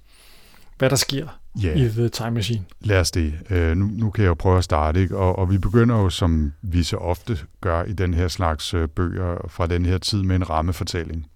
[0.79, 1.27] hvad der sker
[1.63, 1.75] Ja.
[1.75, 2.65] i The Time Machine?
[2.81, 3.35] Lad os det.
[3.51, 5.17] Øh, nu, nu kan jeg jo prøve at starte, ikke?
[5.17, 8.89] Og, og vi begynder jo, som vi så ofte gør i den her slags øh,
[8.89, 11.27] bøger fra den her tid, med en rammefortælling.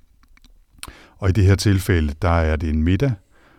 [1.18, 3.12] Og i det her tilfælde, der er det en middag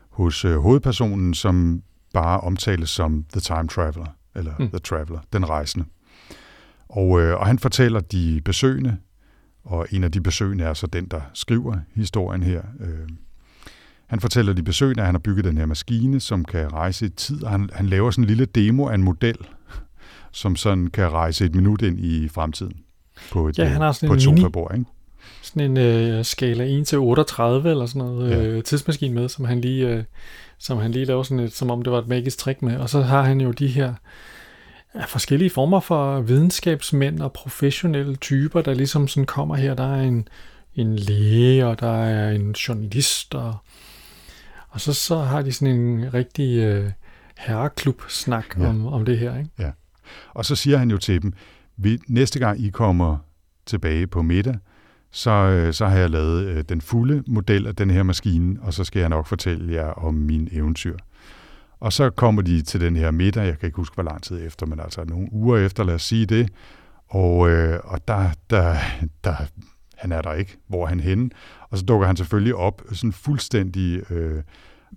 [0.10, 1.82] hos øh, hovedpersonen, som
[2.14, 4.06] bare omtales som The Time Traveler,
[4.36, 4.70] eller mm.
[4.70, 5.86] The Traveler, den rejsende.
[6.90, 8.98] Og, øh, og han fortæller de besøgende,
[9.64, 12.62] og en af de besøgende er så den, der skriver historien her.
[12.80, 13.10] Øh,
[14.08, 17.10] han fortæller de besøgende, at han har bygget den her maskine, som kan rejse i
[17.10, 19.38] tid, og han, han laver sådan en lille demo af en model,
[20.32, 22.74] som sådan kan rejse et minut ind i fremtiden
[23.32, 24.86] på et, Ja, øh, han har sådan på en et sofabord, ikke?
[25.42, 28.46] Sådan en øh, skala 1 til 38 eller sådan noget Ja.
[28.48, 30.04] øh, tidsmaskine med, som han lige øh,
[30.58, 32.78] som han lige laver sådan et, som om det var et magisk trick med.
[32.78, 33.94] Og så har han jo de her
[34.96, 39.74] ja, forskellige former for videnskabsmænd og professionelle typer, der ligesom sådan kommer her.
[39.74, 40.28] Der er en,
[40.76, 43.56] en læge, og der er en journalist, og,
[44.70, 46.92] og så, så har de sådan en rigtig øh,
[47.38, 48.64] herreklub-snak Ja.
[48.64, 48.70] ja.
[48.70, 49.38] om, om det her.
[49.38, 49.50] Ikke?
[50.34, 51.34] Og så siger han jo til dem,
[51.78, 53.18] vi, næste gang I kommer
[53.66, 54.56] tilbage på middag,
[55.12, 58.74] så, øh, så har jeg lavet øh, den fulde model af den her maskine, og
[58.74, 60.98] så skal jeg nok fortælle jer om min eventyr.
[61.84, 64.48] Og så kommer de til den her middag, jeg kan ikke huske, hvor lang tid
[64.48, 66.50] efter, men altså nogle uger efter, lad os sige det.
[67.10, 68.76] Og, øh, og der, der,
[69.24, 69.36] der,
[69.98, 70.58] han er der ikke.
[70.68, 71.30] Hvor er han henne?
[71.70, 74.44] Og så dukker han selvfølgelig op, sådan fuldstændig øh,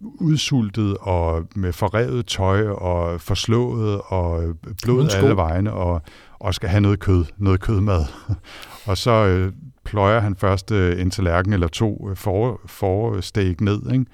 [0.00, 6.02] udsultet og med forrevet tøj og forslået og blod alle vegne og,
[6.38, 8.04] og skal have noget kød, noget kødmad.
[8.88, 9.52] og så øh,
[9.84, 14.06] pløjer han først øh, en tallerken eller to øh, for, forsteg ned, ikke?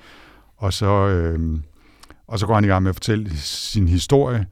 [0.56, 1.58] Og så, øh,
[2.26, 4.46] og så går han i gang med at fortælle sin historie,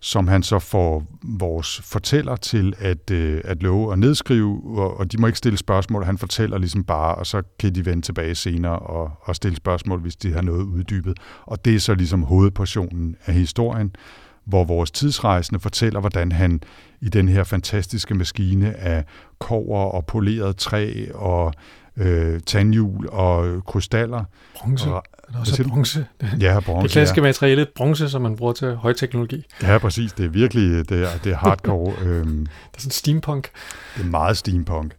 [0.00, 5.12] som han så får vores fortæller til at, øh, at love og nedskrive, og, og
[5.12, 6.04] de må ikke stille spørgsmål.
[6.04, 10.00] Han fortæller ligesom bare, og så kan de vende tilbage senere og, og stille spørgsmål,
[10.00, 11.18] hvis de har noget uddybet.
[11.42, 13.96] Og det er så ligesom hovedportionen af historien,
[14.44, 16.60] hvor vores tidsrejsende fortæller, hvordan han
[17.00, 19.04] i den her fantastiske maskine af
[19.38, 21.54] kover og poleret træ og
[21.96, 24.24] øh, tandhjul og krystaller.
[24.60, 24.90] Bronze.
[24.90, 26.06] Og, Er der også bronze?
[26.20, 26.82] Det, ja, bronze.
[26.82, 29.44] det klassiske materiale, bronze, som man bruger til højteknologi.
[29.62, 29.72] Ja.
[29.72, 30.12] ja, præcis.
[30.12, 31.94] Det er virkelig det er, det er hardcore.
[32.06, 33.48] øhm, Det er sådan steampunk.
[33.96, 34.92] det er meget steampunk.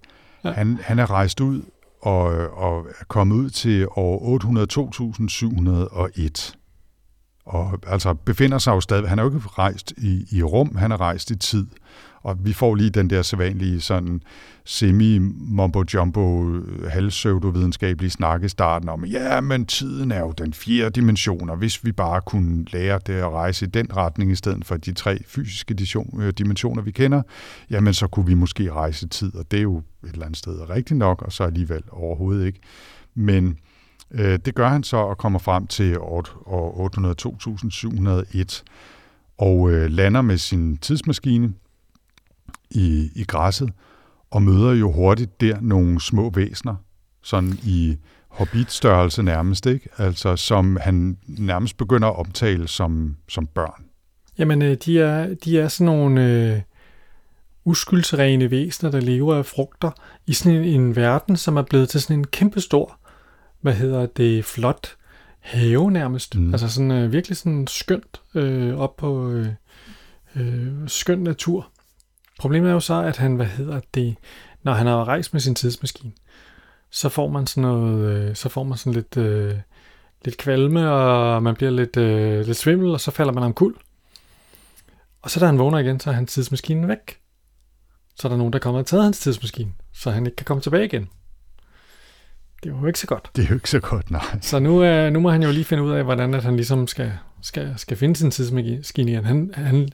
[0.43, 0.49] Ja.
[0.49, 0.53] Ja.
[0.55, 1.61] Han, han er rejst ud
[2.01, 2.23] og,
[2.57, 4.39] og er kommet ud til år
[6.17, 6.53] 802.701.
[7.47, 10.91] Og altså befinder sig jo stadig, han er jo ikke rejst i, i rum, han
[10.91, 11.67] er rejst i tid.
[12.21, 14.21] Og vi får lige den der sædvanlige sådan
[14.65, 21.49] semi-mumbo-jumbo øh, halvsøvdovidenskabelige snak i starten om, ja, men tiden er jo den fjerde dimension,
[21.49, 24.77] og hvis vi bare kunne lære det at rejse i den retning i stedet for
[24.77, 25.75] de tre fysiske
[26.19, 27.21] øh, dimensioner, vi kender,
[27.69, 29.83] jamen så kunne vi måske rejse tid, og det er jo et
[30.13, 32.59] eller andet sted rigtigt nok, og så alligevel overhovedet ikke.
[33.15, 33.57] Men
[34.11, 36.89] Øh, det gør han så og kommer frem til år, år
[38.37, 38.63] 802.701
[39.37, 41.53] og øh, lander med sin tidsmaskine
[42.69, 43.69] i, i græsset,
[44.31, 46.75] og møder jo hurtigt der nogle små væsner,
[47.23, 49.89] sådan i hobbitstørrelse nærmest, ikke?
[49.97, 53.83] Altså, som han nærmest begynder at omtale som, som børn.
[54.37, 56.61] Jamen, øh, de er, de er sådan nogle øh,
[57.65, 59.91] uskyldsrene væsener, der lever af frugter
[60.27, 62.99] i sådan en, en verden, som er blevet til sådan en kæmpestor,
[63.67, 64.95] hvad hedder det, flot
[65.39, 66.35] have nærmest.
[66.35, 66.53] Mm.
[66.53, 69.47] Altså sådan øh, virkelig sådan skønt øh, op på øh,
[70.35, 71.67] øh, skøn natur.
[72.39, 74.15] Problemet er jo så, at han, hvad hedder det,
[74.63, 76.11] når han har rejst med sin tidsmaskine,
[76.91, 79.55] så får man sådan noget, øh, så får man sådan lidt, øh,
[80.25, 83.75] lidt kvalme, og man bliver lidt, øh, lidt svimmel, og så falder man omkuld.
[85.21, 87.19] Og så da han vågner igen, så er hans tidsmaskine væk.
[88.15, 90.61] Så er der nogen, der kommer og taget hans tidsmaskine, så han ikke kan komme
[90.61, 91.09] tilbage igen.
[92.63, 93.29] Det er jo ikke så godt.
[93.35, 94.39] Det er jo ikke så godt, nej.
[94.41, 96.87] Så nu, øh, nu må han jo lige finde ud af, hvordan at han ligesom
[96.87, 99.25] skal, skal, skal finde sin tidsmaskine igen.
[99.25, 99.89] Han, han,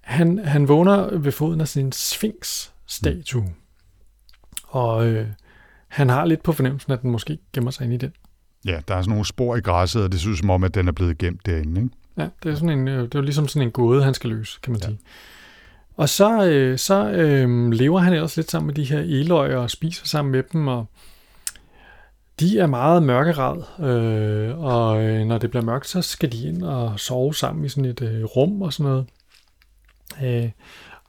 [0.00, 3.44] han, han vågner ved foden af sin Sphinx-statue.
[4.68, 5.26] Og øh,
[5.88, 8.12] han har lidt på fornemmelsen, at den måske gemmer sig ind i den.
[8.64, 10.88] Ja, der er sådan nogle spor i græsset, og det synes som om, at den
[10.88, 11.94] er blevet gemt derinde, ikke?
[12.16, 14.58] Ja, det er, sådan en, øh, det er ligesom sådan en gåde, han skal løse,
[14.62, 14.86] kan man ja.
[14.86, 14.98] sige.
[15.96, 19.70] Og så, øh, så øh, lever han ellers lidt sammen med de her eløjer og
[19.70, 20.86] spiser sammen med dem, og
[22.42, 26.62] de er meget mørkerad, øh, og øh, når det bliver mørkt, så skal de ind
[26.62, 29.06] og sove sammen i sådan et øh, rum og sådan noget.
[30.22, 30.50] Øh,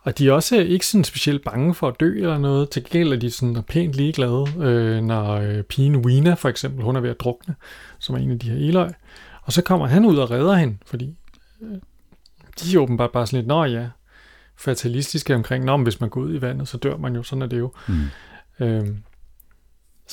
[0.01, 2.69] og de er også ikke sådan specielt bange for at dø eller noget.
[2.69, 6.95] Til gengæld er de sådan pænt ligeglade, øh, når øh, pigen Wina for eksempel, hun
[6.95, 7.55] er ved at drukne,
[7.99, 8.91] som er en af de her eløj.
[9.43, 11.15] Og så kommer han ud og redder hende, fordi
[11.61, 11.77] øh,
[12.59, 13.87] de er åbenbart bare sådan lidt, nå ja,
[14.57, 17.41] fatalistiske omkring, nå, men hvis man går ud i vandet, så dør man jo, sådan
[17.41, 17.71] er det jo.
[17.87, 18.05] Mm.
[18.59, 19.03] Øhm,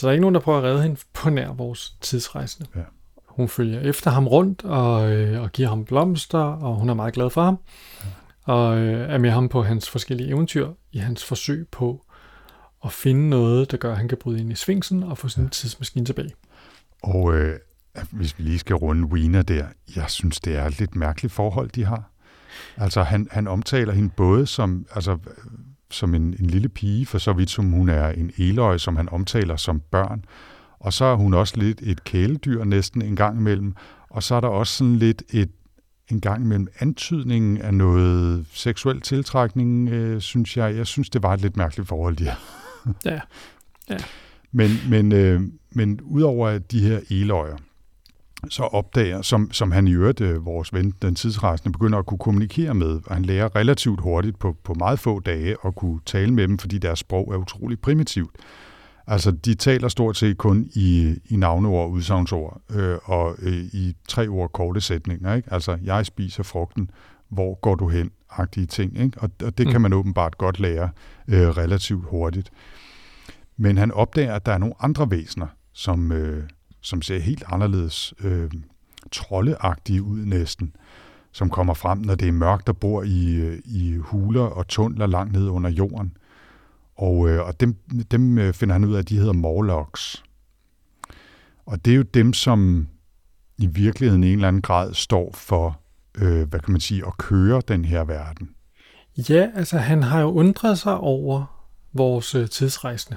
[0.01, 2.69] så der er ikke nogen, der prøver at redde hende på nær vores tidsrejsende.
[2.77, 2.81] Ja.
[3.27, 7.15] Hun følger efter ham rundt og, øh, og giver ham blomster, og hun er meget
[7.15, 7.59] glad for ham.
[8.05, 8.09] Ja.
[8.53, 12.05] Og øh, er med ham på hans forskellige eventyr i hans forsøg på
[12.85, 15.43] at finde noget, der gør, at han kan bryde ind i svingsen og få sin
[15.43, 15.49] ja.
[15.49, 16.35] tidsmaskine tilbage.
[17.03, 17.59] Og øh,
[18.11, 21.71] hvis vi lige skal runde Wiener der, jeg synes, det er et lidt mærkeligt forhold,
[21.71, 22.11] de har.
[22.77, 25.19] Altså, han, han omtaler hende både som, altså,
[25.91, 29.09] som en, en lille pige, for så vidt som hun er en eløj, som han
[29.09, 30.25] omtaler som børn.
[30.79, 33.75] Og så er hun også lidt et kæledyr næsten en gang imellem.
[34.11, 35.51] Og så er der også sådan lidt et
[36.13, 40.77] en gang imellem antydningen af noget seksuel tiltrækning, øh, synes jeg.
[40.77, 42.25] Jeg synes, det var et lidt mærkeligt forhold, de.
[43.05, 43.21] Ja.
[43.91, 43.97] ja.
[44.53, 47.57] Men, men, øh, men udover de her eløjer,
[48.49, 52.19] så opdager, som, som han i øvrigt, øh, vores ven, den tidsrejsende, begynder at kunne
[52.19, 56.35] kommunikere med, og han lærer relativt hurtigt på, på meget få dage at kunne tale
[56.35, 58.37] med dem, fordi deres sprog er utroligt primitivt.
[59.07, 63.97] Altså, de taler stort set kun i, i navneord og udsagnsord, øh, og øh, i
[64.09, 65.35] tre ord korte sætninger.
[65.35, 65.53] Ikke?
[65.53, 66.91] Altså, jeg spiser frugten,
[67.29, 68.11] hvor går du hen?
[68.31, 68.99] Agtige ting.
[68.99, 69.21] Ikke?
[69.21, 69.73] Og, og det mm.
[69.73, 70.91] kan man åbenbart godt lære
[71.29, 72.51] øh, relativt hurtigt.
[73.57, 76.45] Men han opdager, at der er nogle andre væsener, som, øh,
[76.81, 78.51] som ser helt anderledes øh,
[79.13, 80.77] troldeagtige ud næsten,
[81.33, 85.07] som kommer frem, når det er mørkt og bor i, øh, i huler og tunneler
[85.07, 86.17] langt ned under jorden.
[86.97, 87.77] Og, øh, og dem,
[88.11, 90.25] dem øh, finder han ud af, at de hedder Morlocks.
[91.67, 92.89] Og det er jo dem, som
[93.59, 95.81] i virkeligheden i en eller anden grad står for,
[96.15, 98.51] øh, hvad kan man sige, at køre den her verden.
[99.17, 103.17] Ja, altså han har jo undret sig over vores øh, tidsrejsende.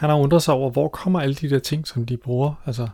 [0.00, 2.54] Han har undret sig over, hvor kommer alle de der ting, som de bruger.
[2.66, 2.88] Altså,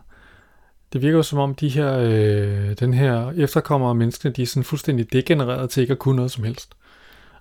[0.93, 4.45] det virker jo som om, de her, øh, den her efterkommere af menneskene, de er
[4.45, 6.73] sådan fuldstændig degenereret til ikke at kunne noget som helst.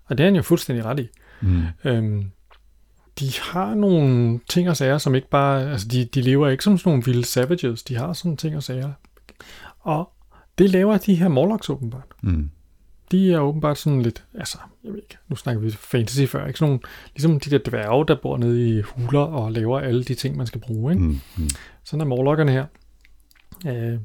[0.04, 1.08] Og det er han jo fuldstændig ret i.
[1.40, 1.62] Mm.
[1.84, 2.30] Øhm,
[3.20, 5.70] de har nogle ting og sager, som ikke bare...
[5.70, 7.82] Altså, de, de lever ikke som sådan nogle vilde savages.
[7.82, 8.92] De har sådan ting og sager.
[9.80, 10.10] Og
[10.58, 12.08] det laver de her Morlocks åbenbart.
[12.22, 12.50] Mm.
[13.10, 16.58] De er åbenbart sådan lidt, altså, jeg ved ikke, nu snakker vi fantasy før, ikke?
[16.58, 16.80] Sådan nogle,
[17.14, 20.46] ligesom de der dværge, der bor nede i huler og laver alle de ting, man
[20.46, 21.04] skal bruge, ikke?
[21.04, 21.48] Mm, mm.
[21.84, 22.66] Sådan er morlokkerne her.
[23.66, 23.98] Øh,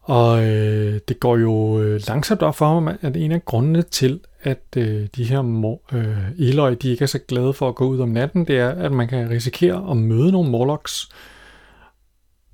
[0.00, 4.20] og øh, det går jo øh, langsomt op for mig, at en af grundene til,
[4.42, 7.86] at øh, de her mor, øh, eløj, de ikke er så glade for at gå
[7.86, 11.08] ud om natten, det er, at man kan risikere at møde nogle morlocks.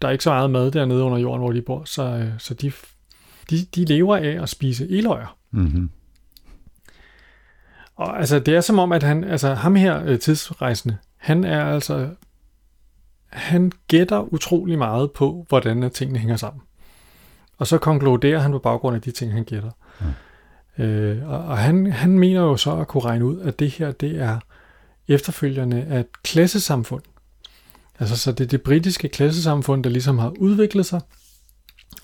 [0.03, 2.55] Der er ikke så meget mad dernede under jorden, hvor de bor, så, øh, så
[2.55, 2.73] de,
[3.51, 5.37] de, de lever af at spise eløjer.
[5.51, 5.91] Mm-hmm.
[7.97, 11.65] Og altså, det er som om, at han, altså ham her øh, tidsrejsende, han er
[11.65, 12.09] altså,
[13.29, 16.63] han gætter utrolig meget på, hvordan at tingene hænger sammen.
[17.59, 19.71] Og så konkluderer han på baggrund af de ting, han gætter.
[20.01, 20.85] Mm.
[20.85, 23.93] Øh, og og han, han mener jo så at kunne regne ud, at det her,
[23.93, 24.39] det er
[25.09, 27.03] efterfølgende af et klassesamfund.
[27.99, 31.01] Altså, så det er det britiske klassesamfund, der ligesom har udviklet sig.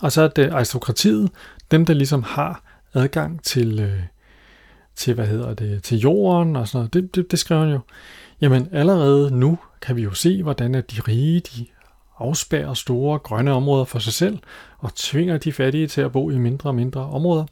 [0.03, 1.31] Og så er det aristokratiet,
[1.71, 2.63] dem der ligesom har
[2.95, 4.03] adgang til, øh,
[4.97, 6.95] til hvad hedder det, til jorden og sådan noget.
[6.95, 7.81] Det, det, det skriver han jo.
[8.41, 11.67] Jamen allerede nu kan vi jo se, hvordan at de rige, de
[12.19, 14.39] afspærrer store grønne områder for sig selv
[14.79, 17.45] og tvinger de fattige til at bo i mindre og mindre områder.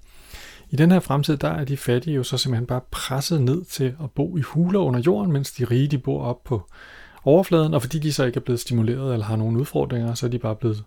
[0.70, 3.94] I den her fremtid, der er de fattige jo så simpelthen bare presset ned til
[4.02, 6.70] at bo i huler under jorden, mens de rige, de bor op på
[7.24, 10.30] overfladen, og fordi de så ikke er blevet stimuleret eller har nogle udfordringer, så er
[10.30, 10.84] de bare blevet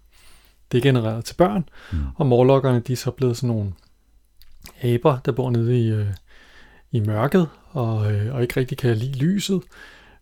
[0.71, 1.99] degenereret til børn, mm.
[2.15, 3.73] og morlokkerne, de er så blevet sådan nogle
[4.83, 6.07] aber, der bor nede i, øh,
[6.91, 9.61] i mørket, og, øh, og ikke rigtig kan lide lyset,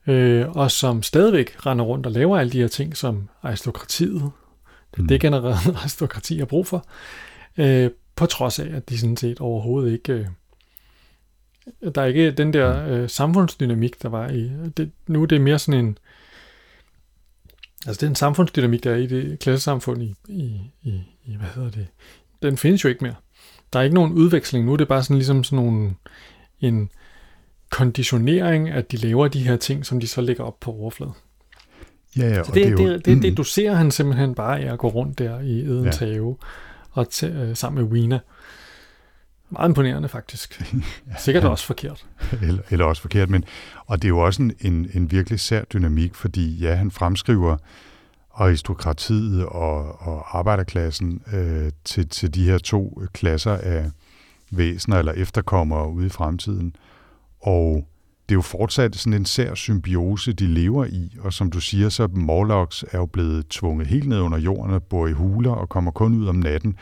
[0.08, 4.32] øh, og som stadigvæk render rundt og laver alle de her ting, som aristokratiet,
[4.96, 5.08] det Mm.
[5.08, 6.86] degenererede aristokrati har brug for,
[7.58, 10.14] øh, på trods af, at de sådan set overhovedet ikke...
[10.14, 10.26] Øh,
[11.96, 14.52] der er ikke den der øh, samfundsdynamik, der var i...
[14.78, 15.98] Det, nu er det mere sådan en...
[17.88, 21.36] Altså, det er en samfundsdynamik, der er i det klassesamfund i, i, i, i...
[21.36, 21.88] Hvad hedder det?
[22.42, 23.16] Den findes jo ikke mere.
[23.74, 24.66] Der er ikke nogen udveksling.
[24.66, 25.94] Nu er det bare sådan ligesom sådan nogle...
[26.60, 26.90] En
[27.70, 31.14] konditionering, at de laver de her ting, som de så lægger op på overfladen.
[32.18, 34.36] Ja, ja, Så det, det, det, er jo, det, det, det, du ser han simpelthen
[34.36, 36.06] bare er at gå rundt der i Edens ja.
[36.06, 36.38] have
[36.92, 38.20] og t- øh, sammen med Wiener.
[39.52, 40.64] Meget imponerende faktisk.
[41.18, 41.50] Sikkert ja.
[41.50, 42.06] også forkert.
[42.42, 43.44] eller, eller også forkert, men
[43.86, 47.58] og det er jo også en, en, en virkelig sær dynamik, fordi ja, han fremskriver
[48.34, 53.92] aristokratiet og, og arbejderklassen øh, til, til de her to klasser af
[54.52, 56.76] væsener eller efterkommere ude i fremtiden.
[57.42, 57.88] Og
[58.30, 61.90] det er jo fortsat sådan en sær symbiose, de lever i, og som du siger,
[61.90, 65.70] så Morlocks er jo blevet tvunget helt ned under jorden og bor i huler og
[65.70, 66.78] kommer kun ud om natten,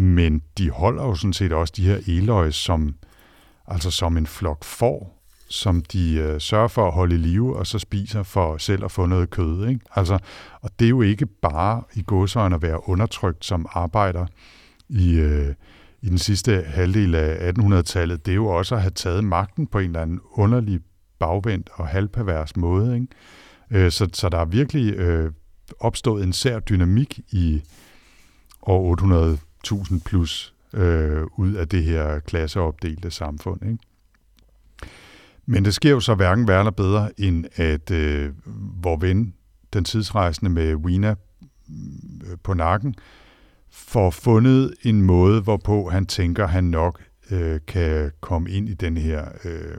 [0.00, 2.94] men de holder jo sådan set også de her eløjes som,
[3.66, 7.66] altså som en flok får, som de øh, sørger for at holde i live, og
[7.66, 9.68] så spiser for selv at få noget kød.
[9.68, 9.80] Ikke?
[9.96, 10.18] Altså,
[10.60, 14.26] og det er jo ikke bare i godsøjne at være undertrykt som arbejder
[14.88, 15.54] i, øh,
[16.02, 18.26] i den sidste halvdel af 1800-tallet.
[18.26, 20.80] Det er jo også at have taget magten på en eller anden underlig
[21.18, 22.94] bagvendt og halvpervers måde.
[22.94, 23.06] Ikke?
[23.70, 25.32] Øh, så, så der er virkelig øh,
[25.80, 27.62] opstået en sær dynamik i
[28.62, 28.80] år
[29.60, 33.62] 1000 plus øh, ud af det her klasseopdelte samfund.
[33.64, 33.78] Ikke?
[35.46, 38.32] Men det sker jo så hverken værre eller bedre, end at øh,
[38.82, 39.34] vor ven,
[39.72, 41.14] den tidsrejsende med Wiener
[42.26, 42.94] øh, på nakken,
[43.70, 48.96] får fundet en måde, hvorpå han tænker, han nok øh, kan komme ind i den
[48.96, 49.76] her øh,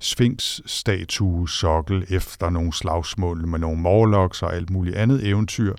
[0.00, 5.74] Sphinx-statue, sokkel, efter nogle slagsmål med nogle morlocks og alt muligt andet eventyr.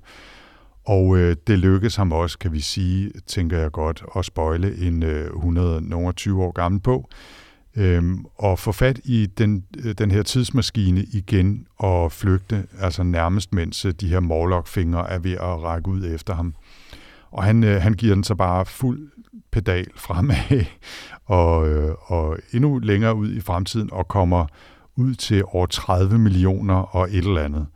[0.87, 5.03] Og øh, det lykkes ham også, kan vi sige, tænker jeg godt, at spøjle en
[5.03, 7.09] øh, 120 år gammel bog.
[7.75, 13.53] Øhm, og få fat i den, øh, den her tidsmaskine igen og flygte, altså nærmest
[13.53, 16.53] mens øh, de her Morlock-fingre er ved at række ud efter ham.
[17.31, 19.09] Og han, øh, han giver den så bare fuld
[19.51, 20.65] pedal fremad
[21.25, 24.45] og, øh, og endnu længere ud i fremtiden og kommer
[24.95, 27.67] ud til over 30 millioner og et eller andet.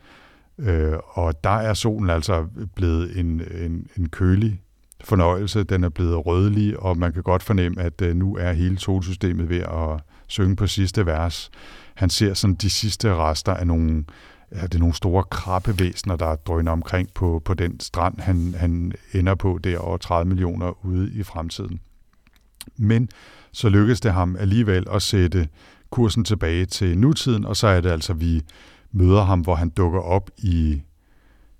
[0.57, 4.61] Øh, og der er solen altså blevet en, en, en kølig
[5.03, 5.63] fornøjelse.
[5.63, 9.49] Den er blevet rødlig, og man kan godt fornemme, at øh, nu er hele solsystemet
[9.49, 11.51] ved at synge på sidste vers.
[11.95, 14.03] Han ser sådan de sidste rester af nogle,
[14.51, 18.93] ja, det er nogle store krabbevæsener, der drøner omkring på, på den strand, han, han
[19.13, 21.79] ender på der over 30 millioner ude i fremtiden.
[22.77, 23.09] Men
[23.51, 25.47] så lykkedes det ham alligevel at sætte
[25.89, 28.41] kursen tilbage til nutiden, og så er det altså, vi
[28.91, 30.81] møder ham, hvor han dukker op i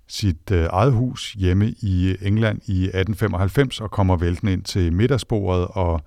[0.06, 5.66] sit øh, eget hus hjemme i England i 1895 og kommer væltende ind til middagsbordet
[5.70, 6.00] og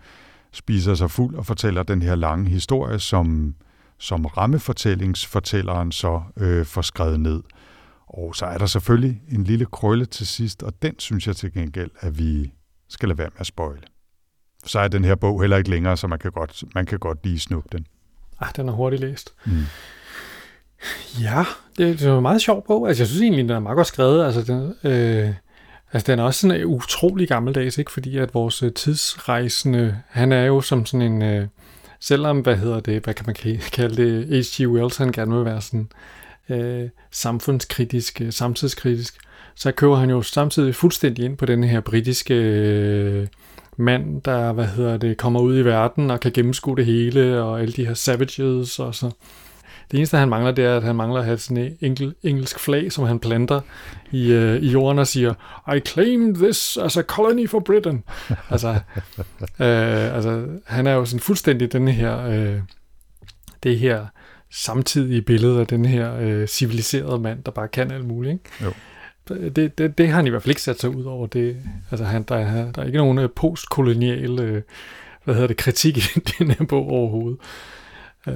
[0.52, 3.56] spiser sig fuld og fortæller den her lange historie, som,
[3.98, 7.44] som rammefortællingsfortælleren så øh, får skrevet ned.
[8.08, 11.54] Og så er der selvfølgelig en lille krølle til sidst, og den synes jeg til
[11.54, 12.54] gengæld, at vi
[12.90, 13.82] skal lade være med at spoile.
[14.66, 17.20] så er den her bog heller ikke længere, så man kan godt, man kan godt
[17.24, 17.88] lige snuppe den.
[18.40, 19.34] Ah, den er hurtigt læst.
[19.46, 19.52] Mm.
[21.22, 21.44] Ja,
[21.78, 22.88] det, det er en meget sjov bog.
[22.88, 24.26] Altså, jeg synes egentlig, den er meget godt skrevet.
[24.26, 25.30] Altså, den, øh,
[25.94, 27.92] altså, den er også sådan øh, utrolig gammeldags, ikke?
[27.92, 31.48] Fordi at vores øh, tidsrejsende, han er jo som sådan en, øh,
[32.00, 33.36] selvom, hvad hedder det, hvad kan man
[33.72, 34.68] kalde det, H.G.
[34.68, 35.90] Wells, han gerne vil være sådan
[36.50, 39.18] øh, samfundskritisk, øh, samtidskritisk,
[39.56, 43.28] så kører han jo samtidig fuldstændig ind på den her britiske øh,
[43.78, 47.62] mand, der, hvad hedder det, kommer ud i verden og kan gennemskue det hele, og
[47.62, 49.12] alle de her savages og så.
[49.92, 52.60] Det eneste, han mangler, det er, at han mangler at have sådan en enkel, engelsk
[52.60, 53.62] flag, som han planter
[54.12, 55.34] i, øh, i jorden og siger,
[55.76, 58.04] I claim this as a colony for Britain.
[58.52, 58.70] altså,
[59.60, 62.60] øh, altså, han er jo sådan fuldstændig den her, øh,
[63.64, 64.06] det her
[64.52, 68.34] samtidige billede af den her øh, civiliserede mand, der bare kan alt muligt.
[68.34, 68.44] Ikke?
[68.64, 68.74] Jo.
[69.28, 71.28] Det, det, det har han i hvert fald ikke sat sig ud over.
[71.28, 71.58] Det,
[71.92, 74.62] altså, han, der, er, der er ikke nogen øh, postkolonial øh,
[75.24, 77.40] hvad hedder det, kritik i den her bog overhovedet.
[78.28, 78.34] Øh.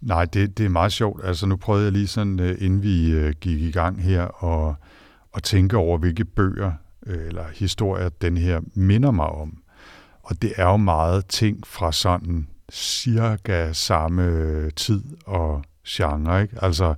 [0.00, 1.24] Nej, det, det er meget sjovt.
[1.24, 4.74] Altså nu prøvede jeg lige sådan, øh, inden vi øh, gik i gang her, og,
[5.32, 6.72] og tænke over, hvilke bøger
[7.06, 9.62] øh, eller historier den her minder mig om.
[10.22, 16.56] Og det er jo meget ting fra sådan cirka samme tid og genre, ikke?
[16.62, 16.94] Altså,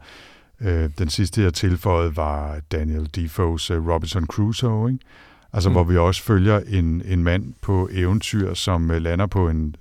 [0.61, 5.05] øh, den sidste, jeg tilføjede, var Daniel Defoe's Robinson Crusoe, ikke?
[5.53, 5.73] Altså, mm.
[5.73, 9.77] hvor vi også følger en, en mand på eventyr, som lander på en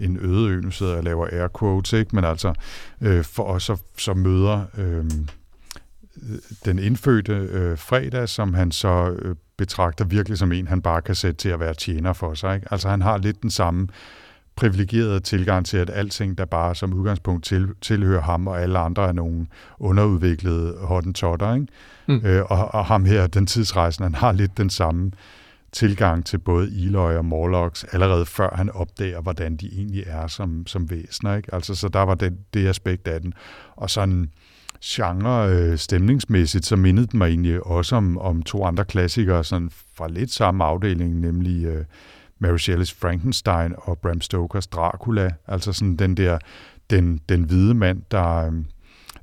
[0.00, 2.14] en øde ø, nu sidder jeg og laver air quotes, ikke?
[2.14, 2.54] men altså
[3.00, 5.04] øh, for os så, så møder øh,
[6.64, 11.14] den indfødte øh, fredag, som han så øh, betragter virkelig som en, han bare kan
[11.14, 12.54] sætte til at være tjener for sig.
[12.54, 12.68] Ikke?
[12.70, 13.88] Altså han har lidt den samme
[14.56, 19.08] privilegerede tilgang til, at alting, der bare som udgangspunkt til, tilhører ham, og alle andre
[19.08, 19.46] er nogle
[19.78, 21.54] underudviklede hottentotter.
[21.54, 21.66] Ikke?
[22.06, 22.20] Mm.
[22.24, 25.10] Øh, og, og ham her, den tidsrejsen, han har lidt den samme
[25.72, 30.66] tilgang til både Eloy og Morlocks, allerede før han opdager, hvordan de egentlig er som,
[30.66, 31.36] som væsener.
[31.36, 31.54] Ikke?
[31.54, 33.32] Altså, så der var det, det aspekt af den.
[33.76, 34.30] Og sådan
[34.84, 39.70] genre øh, stemningsmæssigt, så mindede den mig egentlig også om, om to andre klassikere sådan
[39.96, 41.84] fra lidt samme afdeling, nemlig øh,
[42.38, 45.30] Mary Shelley's Frankenstein og Bram Stokers Dracula.
[45.46, 46.38] Altså sådan den der,
[46.90, 48.52] den, den hvide mand, der, øh,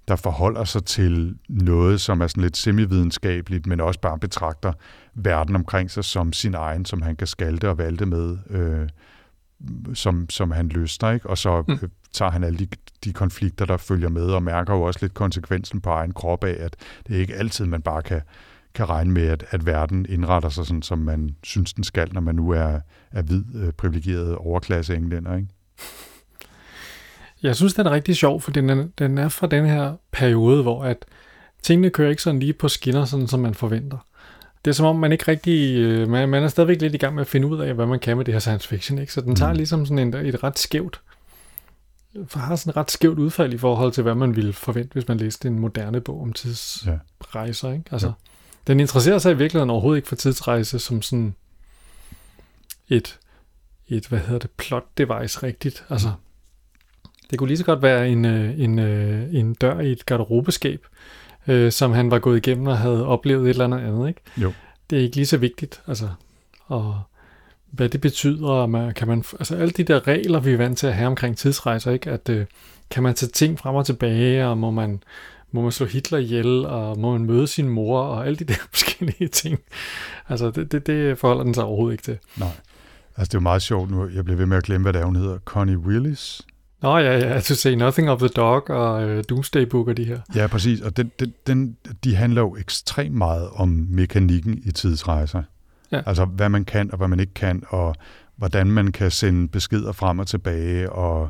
[0.08, 4.74] der forholder sig til noget, som er sådan lidt semividenskabeligt, men også bare betragter
[5.16, 8.90] verden omkring sig som sin egen, som han kan skalte og valte med, øh,
[9.94, 11.30] som, som han lyster, ikke?
[11.30, 11.74] Og så mm.
[11.74, 12.68] øh, tager han alle de,
[13.04, 16.58] de konflikter, der følger med, og mærker jo også lidt konsekvensen på egen krop af,
[16.60, 16.76] at
[17.08, 18.22] det er ikke altid, man bare kan,
[18.74, 22.22] kan regne med, at, at verden indretter sig sådan, som man synes, den skal, når
[22.22, 22.80] man nu er,
[23.12, 25.48] er hvid, øh, privilegeret overklasse englænder, ikke?
[27.44, 30.62] Jeg synes, den er rigtig sjov, for den er, den er fra den her periode,
[30.62, 31.06] hvor at
[31.64, 33.98] tingene kører ikke sådan lige på skinner, sådan som man forventer.
[34.66, 35.78] Det er som om, man ikke rigtig...
[35.78, 38.00] Øh, man, man er stadigvæk lidt i gang med at finde ud af, hvad man
[38.00, 39.14] kan med det her science fiction, ikke?
[39.14, 39.58] Så den tager mm.
[39.58, 41.02] ligesom sådan en, et ret skævt
[42.34, 45.18] har sådan et ret skævt udfald i forhold til, hvad man ville forvente, hvis man
[45.18, 47.72] læste en moderne bog om tidsrejser.
[47.72, 47.84] Ikke?
[47.92, 48.14] Altså, ja.
[48.68, 51.36] Den interesserer sig i virkeligheden overhovedet ikke for tidsrejse som sådan
[52.90, 53.20] et,
[53.88, 55.86] et hvad hedder det, plot device rigtigt.
[55.90, 56.12] Altså,
[57.30, 60.86] det kunne lige så godt være en, øh, en, øh, en dør i et garderobeskab,
[61.48, 64.08] øh, som han var gået igennem og havde oplevet et eller andet andet.
[64.08, 64.22] Ikke?
[64.38, 64.54] Jo.
[64.90, 65.82] Det er ikke lige så vigtigt.
[65.88, 66.10] Altså,
[66.66, 67.02] og
[67.72, 70.78] hvad det betyder, og man, kan man, altså alle de der regler, vi er vant
[70.78, 72.12] til at have omkring tidsrejser, ikke?
[72.12, 72.46] at øh,
[72.90, 75.04] kan man tage ting frem og tilbage, og må man,
[75.52, 78.54] må man slå Hitler ihjel, og må man møde sin mor, og alle de der
[78.72, 79.60] forskellige ting.
[80.30, 82.18] Altså, det, det, det forholder den sig overhovedet ikke til.
[82.38, 82.50] Nej.
[83.18, 84.08] Altså, det er jo meget sjovt nu.
[84.08, 85.40] Jeg bliver ved med at glemme, hvad det er, hun hedder.
[85.46, 86.42] Connie Willis?
[86.86, 90.04] Nå ja, ja, to say Nothing of the Dog og uh, Doomsday Book og de
[90.04, 90.20] her.
[90.36, 90.82] Ja, præcis.
[90.82, 95.44] Og den, den, den, de handler jo ekstremt meget om mekanikken i tidsrejser.
[95.92, 96.02] Ja.
[96.06, 97.96] Altså, hvad man kan og hvad man ikke kan, og
[98.36, 101.30] hvordan man kan sende beskeder frem og tilbage, og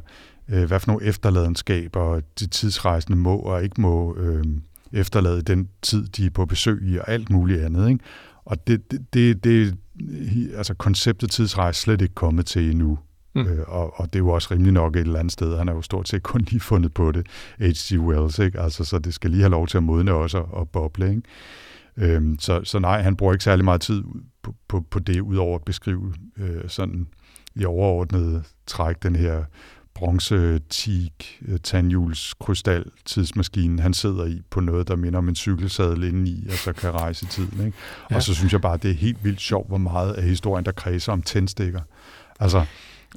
[0.50, 4.44] øh, hvad for nogle efterladenskaber de tidsrejsende må og ikke må øh,
[4.94, 7.90] efterlade den tid, de er på besøg i, og alt muligt andet.
[7.90, 8.04] Ikke?
[8.46, 9.76] Og det, det, det, det
[10.56, 12.98] altså konceptet tidsrejse slet ikke kommet til endnu.
[13.36, 13.42] Mm.
[13.42, 15.58] Øh, og, og det er jo også rimelig nok et eller andet sted.
[15.58, 17.28] Han har jo stort set kun lige fundet på det,
[17.60, 18.00] H.G.
[18.00, 18.60] Wells, ikke?
[18.60, 21.10] Altså, så det skal lige have lov til at modne også og, og boble.
[21.10, 21.22] Ikke?
[21.98, 24.04] Øhm, så, så nej, han bruger ikke særlig meget tid
[24.44, 27.08] på, på, på det, udover at beskrive øh, sådan
[27.56, 29.44] i overordnet træk den her
[29.96, 31.12] bronze teak
[31.48, 36.48] øh, tandhjuls krystal tidsmaskinen han sidder i på noget der minder om en cykelsadel indeni
[36.50, 37.78] og så kan rejse tiden ikke?
[38.12, 38.16] Ja.
[38.16, 40.72] og så synes jeg bare det er helt vildt sjovt hvor meget af historien der
[40.72, 41.82] kredser om tændstikker
[42.40, 42.66] altså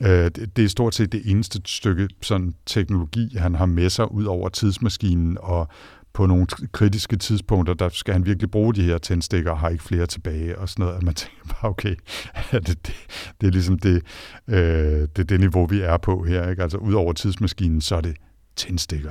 [0.02, 4.24] øh, det, er stort set det eneste stykke sådan teknologi han har med sig ud
[4.24, 5.68] over tidsmaskinen og
[6.12, 9.84] på nogle kritiske tidspunkter, der skal han virkelig bruge de her tændstikker, og har ikke
[9.84, 11.94] flere tilbage, og sådan noget, at man tænker bare, okay,
[12.52, 12.92] det, det,
[13.40, 14.02] det er ligesom det,
[14.48, 16.50] øh, det, er det niveau, vi er på her.
[16.50, 16.62] Ikke?
[16.62, 18.16] Altså, ud over tidsmaskinen, så er det
[18.56, 19.10] tændstikker.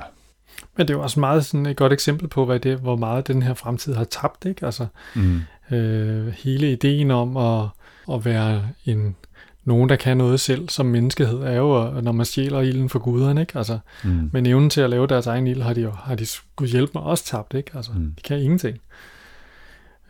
[0.76, 3.28] Men det er jo også meget sådan et godt eksempel på, hvad det, hvor meget
[3.28, 4.44] den her fremtid har tabt.
[4.44, 4.66] Ikke?
[4.66, 5.40] Altså, Mm.
[5.76, 7.64] øh, hele ideen om at,
[8.12, 9.16] at være en,
[9.68, 13.40] nogen, der kan noget selv som menneskehed, er jo, når man stjæler ilden for guderne.
[13.40, 13.58] Ikke?
[13.58, 14.30] Altså, Mm.
[14.32, 16.92] men evnen til at lave deres egen ild, har de jo, har de gud hjælpe
[16.94, 17.54] mig også tabt.
[17.54, 17.70] Ikke?
[17.74, 18.12] Altså, Mm.
[18.16, 18.78] De kan ingenting.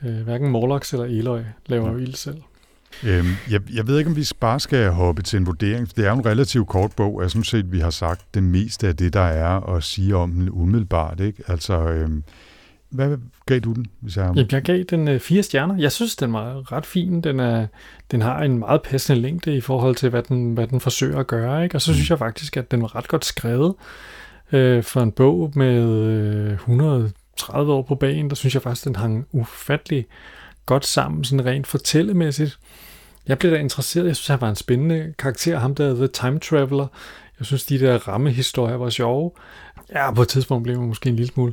[0.05, 1.93] Øh, hverken Morlocks eller Eloy laver Ja.
[1.93, 2.37] jo ild selv.
[3.05, 6.07] Øhm, jeg, jeg ved ikke, om vi bare skal hoppe til en vurdering, for det
[6.07, 8.89] er jo en relativt kort bog, og jeg synes set, vi har sagt det meste
[8.89, 11.21] af det, der er at sige om den umiddelbart.
[11.21, 11.43] Ikke?
[11.49, 12.23] Altså, øhm,
[12.91, 13.17] hvad
[13.47, 13.87] gav du den?
[14.01, 14.25] Hvis jeg...
[14.37, 15.77] Jamen, jeg gav den øh, fire stjerner.
[15.79, 17.21] Jeg synes, den var ret fin.
[17.21, 17.67] Den, er,
[18.11, 21.27] den har en meget passende længde i forhold til, hvad den, hvad den forsøger at
[21.27, 21.65] gøre.
[21.65, 21.77] Ikke?
[21.77, 22.13] Og så synes Mm.
[22.13, 23.75] jeg faktisk, at den var ret godt skrevet
[24.53, 28.29] øh, for en bog med øh, 130 år på bagen.
[28.29, 30.07] Der synes jeg faktisk, den hang ufattelig
[30.67, 32.59] godt sammen, sådan rent fortællemæssigt.
[33.29, 34.07] Jeg blev da interesseret.
[34.07, 35.59] Jeg synes, han var en spændende karakter.
[35.59, 36.87] Ham der The Time Traveler.
[37.39, 39.31] Jeg synes, de der rammehistorier var sjove.
[39.93, 41.53] Ja, på et tidspunkt blev man måske en lille smule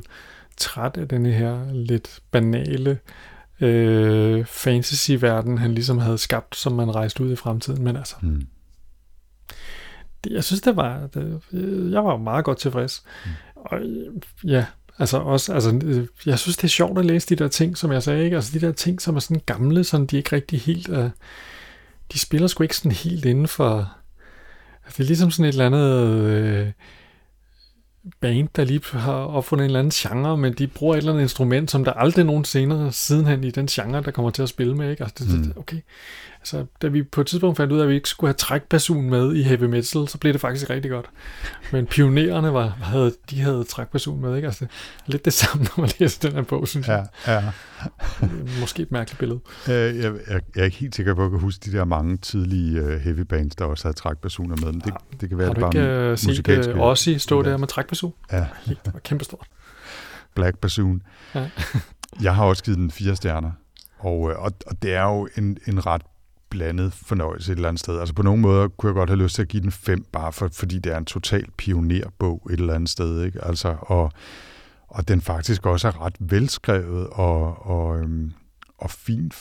[0.56, 2.98] træt af denne her lidt banale
[3.60, 7.84] øh, fantasy-verden, han ligesom havde skabt, som man rejste ud i fremtiden.
[7.84, 8.46] Men altså, Mm.
[10.24, 11.40] det, jeg synes, det var, det,
[11.92, 13.04] jeg var meget godt tilfreds.
[13.24, 13.30] Mm.
[13.54, 13.78] Og
[14.44, 14.66] ja,
[14.98, 18.02] altså også, altså, jeg synes, det er sjovt at læse de der ting, som jeg
[18.02, 18.36] sagde, ikke?
[18.36, 21.10] Altså de der ting, som er sådan gamle, sådan de er ikke rigtig helt, øh,
[22.12, 23.92] de spiller sgu ikke sådan helt inden for,
[24.84, 26.72] altså, det er ligesom sådan et eller andet, øh,
[28.20, 31.22] band, der lige har opfundet en eller anden genre, men de bruger et eller andet
[31.22, 34.74] instrument, som der aldrig nogen senere sidenhen i den genre, der kommer til at spille
[34.74, 34.90] med.
[34.90, 35.02] Ikke?
[35.04, 35.52] Altså, det, Mm.
[35.56, 35.76] okay.
[36.46, 39.10] Altså, da vi på et tidspunkt fandt ud af, at vi ikke skulle have trækperson
[39.10, 41.06] med i heavy metal, så blev det faktisk rigtig godt.
[41.72, 44.36] Men pionererne var, havde, de havde trækperson med.
[44.36, 44.46] Ikke?
[44.48, 44.66] Altså,
[45.06, 47.06] lidt det samme, når man læser den her bog, synes jeg.
[47.26, 47.42] Ja, ja.
[48.60, 49.40] Måske et mærkeligt billede.
[49.68, 51.84] Øh, Jeg, jeg, jeg er ikke helt sikker på, at jeg kan huske de der
[51.84, 54.72] mange tidlige uh, heavy bands, der også havde trækpersoner med.
[54.72, 57.42] Men det, det kan være, Har det bare ikke uh, set musikalske uh, Ozzy stå
[57.42, 58.12] der med trækperson?
[58.32, 59.46] Ja, Det var kæmpestort.
[60.34, 61.02] Black Bassoon.
[61.34, 61.50] Ja.
[62.22, 63.50] jeg har også givet den fire stjerner.
[63.98, 66.02] Og, øh, og, og det er jo en, en ret
[66.56, 68.00] blandet fornøjelse et eller andet sted.
[68.00, 70.32] Altså på nogle måder kunne jeg godt have lyst til at give den fem, bare
[70.32, 73.24] for, fordi det er en total pionerbog et eller andet sted.
[73.24, 73.44] Ikke?
[73.44, 74.12] Altså, og,
[74.88, 78.32] og den faktisk også er ret velskrevet og, og, øhm,
[78.78, 79.34] og fint,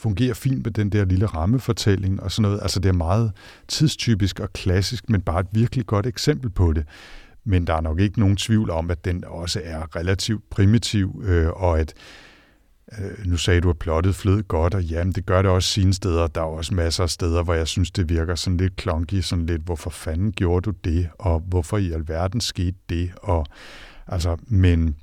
[0.00, 2.62] fungerer fint med den der lille rammefortælling og sådan noget.
[2.62, 3.32] Altså det er meget
[3.68, 6.84] tidstypisk og klassisk, men bare et virkelig godt eksempel på det.
[7.44, 11.48] Men der er nok ikke nogen tvivl om, at den også er relativt primitiv, øh,
[11.48, 11.94] og at
[12.98, 15.94] øh, nu sagde du, at plottet flød godt, og jamen, det gør det også sine
[15.94, 16.26] steder.
[16.26, 19.46] Der er også masser af steder, hvor jeg synes, det virker sådan lidt klonky, sådan
[19.46, 23.46] lidt, hvorfor fanden gjorde du det, og hvorfor i alverden skete det, og
[24.06, 24.96] altså, men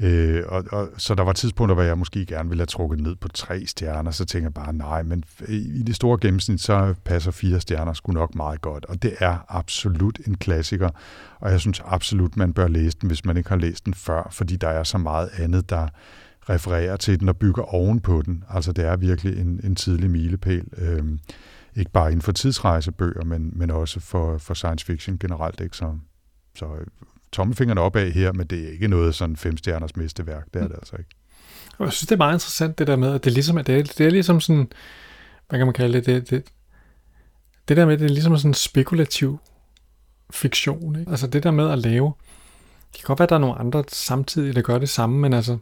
[0.00, 3.16] Øh, og, og, så der var tidspunkter, hvor jeg måske gerne ville have trukket ned
[3.16, 7.30] på tre stjerner, så tænker jeg bare, nej, men i det store gennemsnit, så passer
[7.30, 8.84] fire stjerner sgu nok meget godt.
[8.84, 10.90] Og det er absolut en klassiker,
[11.40, 14.28] og jeg synes absolut, man bør læse den, hvis man ikke har læst den før,
[14.30, 15.88] fordi der er så meget andet, der
[16.50, 18.44] refererer til den og bygger oven på den.
[18.48, 20.64] Altså det er virkelig en, en tidlig milepæl.
[20.76, 21.18] Øh,
[21.76, 25.60] ikke bare inden for tidsrejsebøger, men, men også for, for science fiction generelt.
[25.60, 25.76] Ikke?
[25.76, 25.98] Så,
[26.54, 26.66] så
[27.32, 30.44] tommelfingeren op af her, men det er ikke noget sådan fem stjerners mesterværk.
[30.54, 31.10] Det er det altså ikke.
[31.78, 33.82] Jeg synes, det er meget interessant, det der med, at det ligesom er, det er,
[33.82, 34.68] det er ligesom sådan,
[35.48, 36.44] hvad kan man kalde det, det, det,
[37.68, 39.38] det der med, det er ligesom sådan en spekulativ
[40.30, 40.96] fiktion.
[41.00, 41.10] Ikke?
[41.10, 42.12] Altså det der med at lave,
[42.92, 45.32] det kan godt være, at der er nogle andre samtidig, der gør det samme, men
[45.32, 45.58] altså,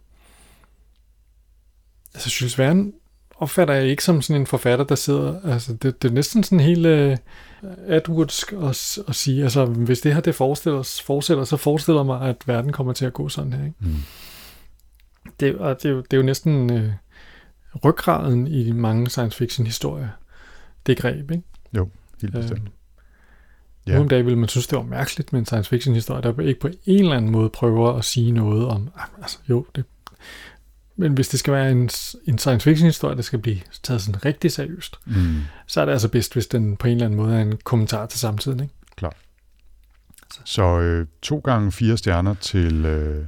[2.14, 2.92] altså Jules Verne
[3.36, 6.60] opfatter jeg ikke som sådan en forfatter, der sidder, altså det, det er næsten sådan
[6.60, 7.16] helt uh,
[7.86, 12.36] Atwoodsk at, at sige, altså hvis det her det forestiller, fortsætter, så forestiller mig, at
[12.46, 13.64] verden kommer til at gå sådan her.
[13.64, 13.76] Ikke?
[13.80, 13.96] Mm.
[15.40, 16.92] Det, og det, er jo, det er jo næsten øh,
[17.84, 20.08] ryggraden i mange science fiction historier.
[20.86, 21.42] Det greb, ikke?
[22.20, 22.60] Helt bestemt.
[22.60, 22.68] Øhm,
[23.86, 24.00] Ja.
[24.00, 26.60] om dagen ville man synes, det var mærkeligt med en science fiction historie, der ikke
[26.60, 29.84] på en eller anden måde prøver at sige noget om, ah, altså jo, det,
[30.96, 31.90] men hvis det skal være en,
[32.24, 35.40] en science fiction historie, der skal blive taget sådan rigtig seriøst, Mm.
[35.66, 38.06] så er det altså bedst, hvis den på en eller anden måde er en kommentar
[38.06, 38.74] til samtiden, ikke?
[40.44, 43.24] Så øh, to gange fire stjerner til øh,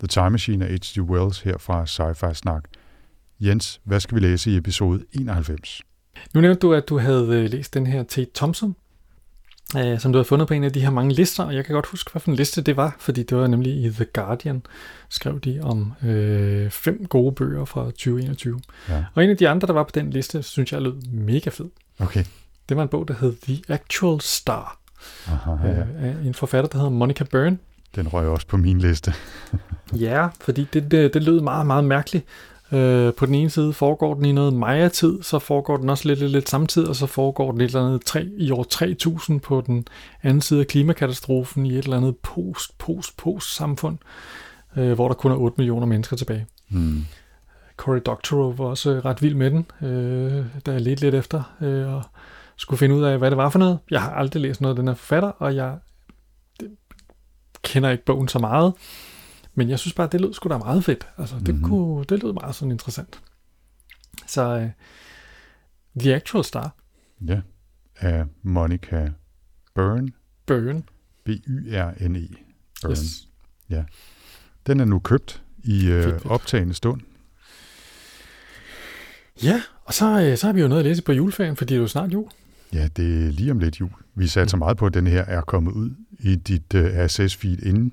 [0.00, 1.00] The Time Machine af H.G.
[1.00, 2.64] Wells her fra Sci-Fi Snak.
[3.40, 5.82] Jens, hvad skal vi læse i episode 91?
[6.34, 8.76] Nu nævnte du, at du havde øh, læst den her Tate Thompson,
[9.76, 11.74] øh, som du havde fundet på en af de her mange lister, og jeg kan
[11.74, 14.62] godt huske, hvad for en liste det var, fordi det var nemlig i The Guardian,
[15.08, 18.60] skrev de om øh, fem gode bøger fra 2021.
[18.88, 19.04] Ja.
[19.14, 21.66] Og en af de andre, der var på den liste, synes jeg lød mega fed.
[21.98, 22.24] Okay.
[22.68, 24.78] Det var en bog, der hed The Actual Star,
[25.26, 25.80] Aha, ja.
[25.80, 27.58] øh, af en forfatter, der hedder Monica Byrne.
[27.96, 29.14] Den røg også på min liste.
[29.92, 32.26] Ja, fordi det, det, det lød meget, meget mærkeligt.
[32.72, 36.18] Øh, på den ene side foregår den i noget Maya-tid, så foregår den også lidt,
[36.18, 39.62] lidt, lidt samtidig, og så foregår den et eller andet tre, i år 3000 på
[39.66, 39.86] den
[40.22, 43.98] anden side af klimakatastrofen i et eller andet post, post, post samfund,
[44.76, 46.46] øh, hvor der kun er 8 millioner mennesker tilbage.
[46.70, 47.04] Hmm.
[47.76, 51.94] Cory Doctorow var også ret vild med den, øh, da jeg ledte lidt efter, øh,
[51.94, 52.02] og
[52.56, 53.78] skulle finde ud af, hvad det var for noget.
[53.90, 55.78] Jeg har aldrig læst noget af den her forfatter, og jeg
[57.62, 58.72] kender ikke bogen så meget,
[59.58, 61.08] men jeg synes bare, det lød sgu da meget fedt.
[61.18, 61.52] Altså, det, Mhm.
[61.56, 61.68] mm-hmm.
[61.70, 63.20] kunne, det lød meget sådan interessant.
[64.26, 64.68] Så øh,
[66.00, 66.74] The Actual Star,
[67.28, 67.40] Ja,
[67.96, 69.10] af Monica
[69.74, 70.12] Byrne,
[70.46, 70.84] Burn,
[71.24, 72.28] B-Y-R-N-E.
[72.82, 72.90] Byrne.
[72.90, 73.28] yes.
[74.66, 76.26] Den er nu købt i øh, fedt.
[76.26, 77.00] optagende stund.
[79.42, 81.76] Ja, og så, øh, så har vi jo noget at læse på juleferien, fordi det
[81.78, 82.28] er jo snart jul.
[82.72, 83.90] Ja, det er lige om lidt jul.
[84.14, 85.90] Vi satser meget på, at den her er kommet ud
[86.20, 87.92] i dit uh, RSS-feed inden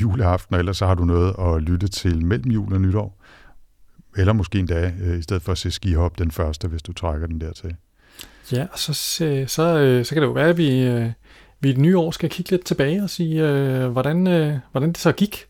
[0.00, 3.18] juleaften, og ellers så har du noget at lytte til mellem jul og nytår.
[4.16, 7.26] Eller måske endda, uh, i stedet for at se skihop den første, hvis du trækker
[7.26, 7.76] den dertil.
[8.52, 11.10] Ja, og så, så, så, øh, så kan det jo være, at vi, øh,
[11.60, 14.88] vi i det nye år skal kigge lidt tilbage og sige, øh, hvordan, øh, hvordan
[14.88, 15.44] det så gik.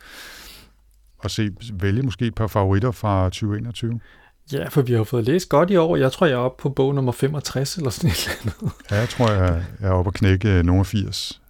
[1.18, 4.00] Og se, vælge måske et par favoritter fra 2021.
[4.52, 5.96] Ja, for vi har fået læst godt i år.
[5.96, 8.72] Jeg tror, jeg er oppe på bog nummer 65 eller sådan et eller andet.
[8.90, 11.40] Ja, jeg tror, jeg er oppe at knække nogle af 80.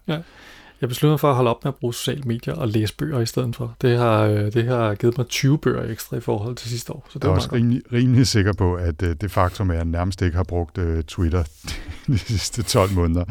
[0.81, 3.19] Jeg besluttede mig for at holde op med at bruge sociale medier og læse bøger
[3.19, 3.75] i stedet for.
[3.81, 7.07] Det har, øh, det har givet mig 20 bøger ekstra i forhold til sidste år.
[7.09, 9.85] Så det Jeg er også rimelig, rimelig sikker på, at uh, det faktum, at jeg
[9.85, 11.43] nærmest ikke har brugt uh, Twitter
[12.07, 13.23] de sidste 12 måneder,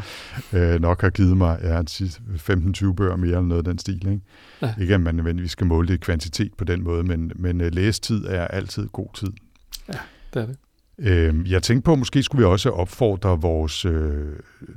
[0.53, 4.07] uh, nok har givet mig ja, 15-20 bøger mere eller noget af den stil.
[4.07, 4.21] Ikke?
[4.61, 4.73] Ja.
[4.81, 7.67] ikke at man nødvendigvis skal måle det i kvantitet på den måde, men, men uh,
[7.67, 9.31] læstid er altid god tid.
[10.33, 10.57] Det er det.
[10.97, 13.85] Uh, jeg tænkte på, at måske skulle vi også opfordre vores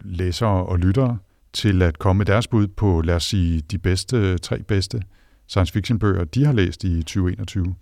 [0.05, 1.19] læsere og lyttere
[1.53, 5.03] til at komme med deres bud på, lad os sige, de bedste, tre bedste
[5.49, 7.75] science fiction bøger, de har læst i 2021.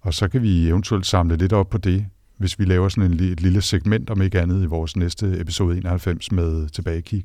[0.00, 3.20] Og så kan vi eventuelt samle lidt op på det, hvis vi laver sådan en,
[3.20, 7.24] et lille segment, om ikke andet, i vores næste episode 91 med tilbagekig.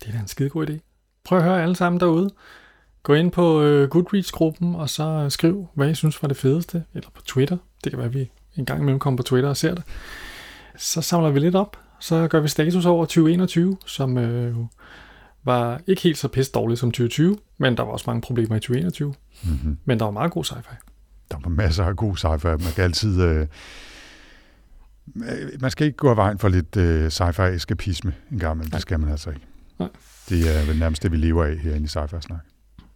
[0.00, 0.78] Det er da en skide god idé.
[1.24, 2.30] Prøv at høre alle sammen derude.
[3.02, 6.84] Gå ind på øh, Goodreads-gruppen, og så skriv, hvad I synes var det fedeste.
[6.94, 7.56] Eller på Twitter.
[7.84, 9.84] Det kan være, at vi en gang imellem kommer på Twitter og ser det.
[10.76, 11.76] Så samler vi lidt op.
[12.00, 14.66] Så gør vi status over 2021, som øh, jo
[15.44, 18.60] var ikke helt så pisse dårligt som 2020, men der var også mange problemer i
[18.60, 19.14] 2021.
[19.42, 19.78] Mm-hmm.
[19.84, 20.76] Men der var meget god sci-fi.
[21.30, 22.48] Der var masser af god sci-fi.
[22.48, 23.22] Man kan altid...
[23.22, 23.46] Øh,
[25.60, 28.82] man skal ikke gå af vejen for lidt øh, sci-fi eskapisme en gang, men det
[28.82, 29.46] skal man altså ikke.
[29.78, 29.88] Nej.
[30.28, 32.40] Det er vel nærmest det, vi lever af herinde i sci-fi snak.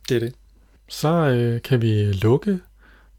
[0.09, 0.35] Det er det.
[0.89, 2.61] Så øh, kan vi lukke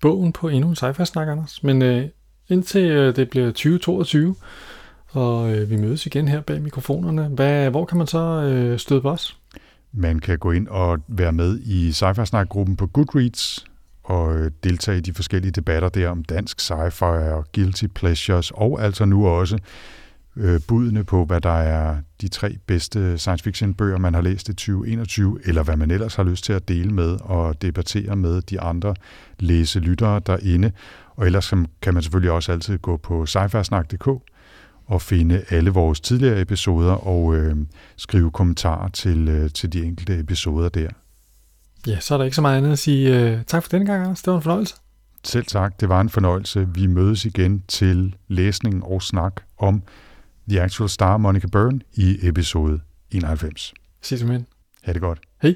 [0.01, 1.63] bogen på endnu en sci-fi-snak, Anders.
[1.63, 2.09] Men øh,
[2.49, 4.36] indtil øh, det bliver 2022,
[5.14, 9.01] og øh, vi mødes igen her bag mikrofonerne, hvad, hvor kan man så øh, støde
[9.01, 9.38] på os?
[9.91, 13.66] Man kan gå ind og være med i sci fi gruppen på Goodreads
[14.03, 18.82] og øh, deltage i de forskellige debatter der om dansk sci-fi og guilty pleasures, og
[18.84, 19.57] altså nu også
[20.36, 24.49] øh, budene på, hvad der er de tre bedste science fiction bøger, man har læst
[24.49, 28.41] i 2021, eller hvad man ellers har lyst til at dele med og debattere med
[28.41, 28.95] de andre
[29.39, 30.72] læselyttere derinde.
[31.16, 33.39] Og ellers kan- kan man selvfølgelig også altid gå på sci
[34.94, 37.56] og finde alle vores tidligere episoder og øh,
[37.98, 40.89] skrive kommentarer til, øh, til de enkelte episoder der.
[41.88, 44.04] Ja, så er der ikke så meget andet at sige øh, tak for denne gang,
[44.04, 44.22] Anders.
[44.22, 44.76] Det var en fornøjelse.
[45.24, 46.68] Selv tak, det var en fornøjelse.
[46.74, 49.84] Vi mødes igen til læsning og snak om
[50.50, 52.80] The Actual Star Monica Byrne i episode
[53.12, 53.74] 91.
[54.02, 54.48] Sig simpelthen.
[54.84, 55.20] Ha' det godt.
[55.41, 55.56] Hej.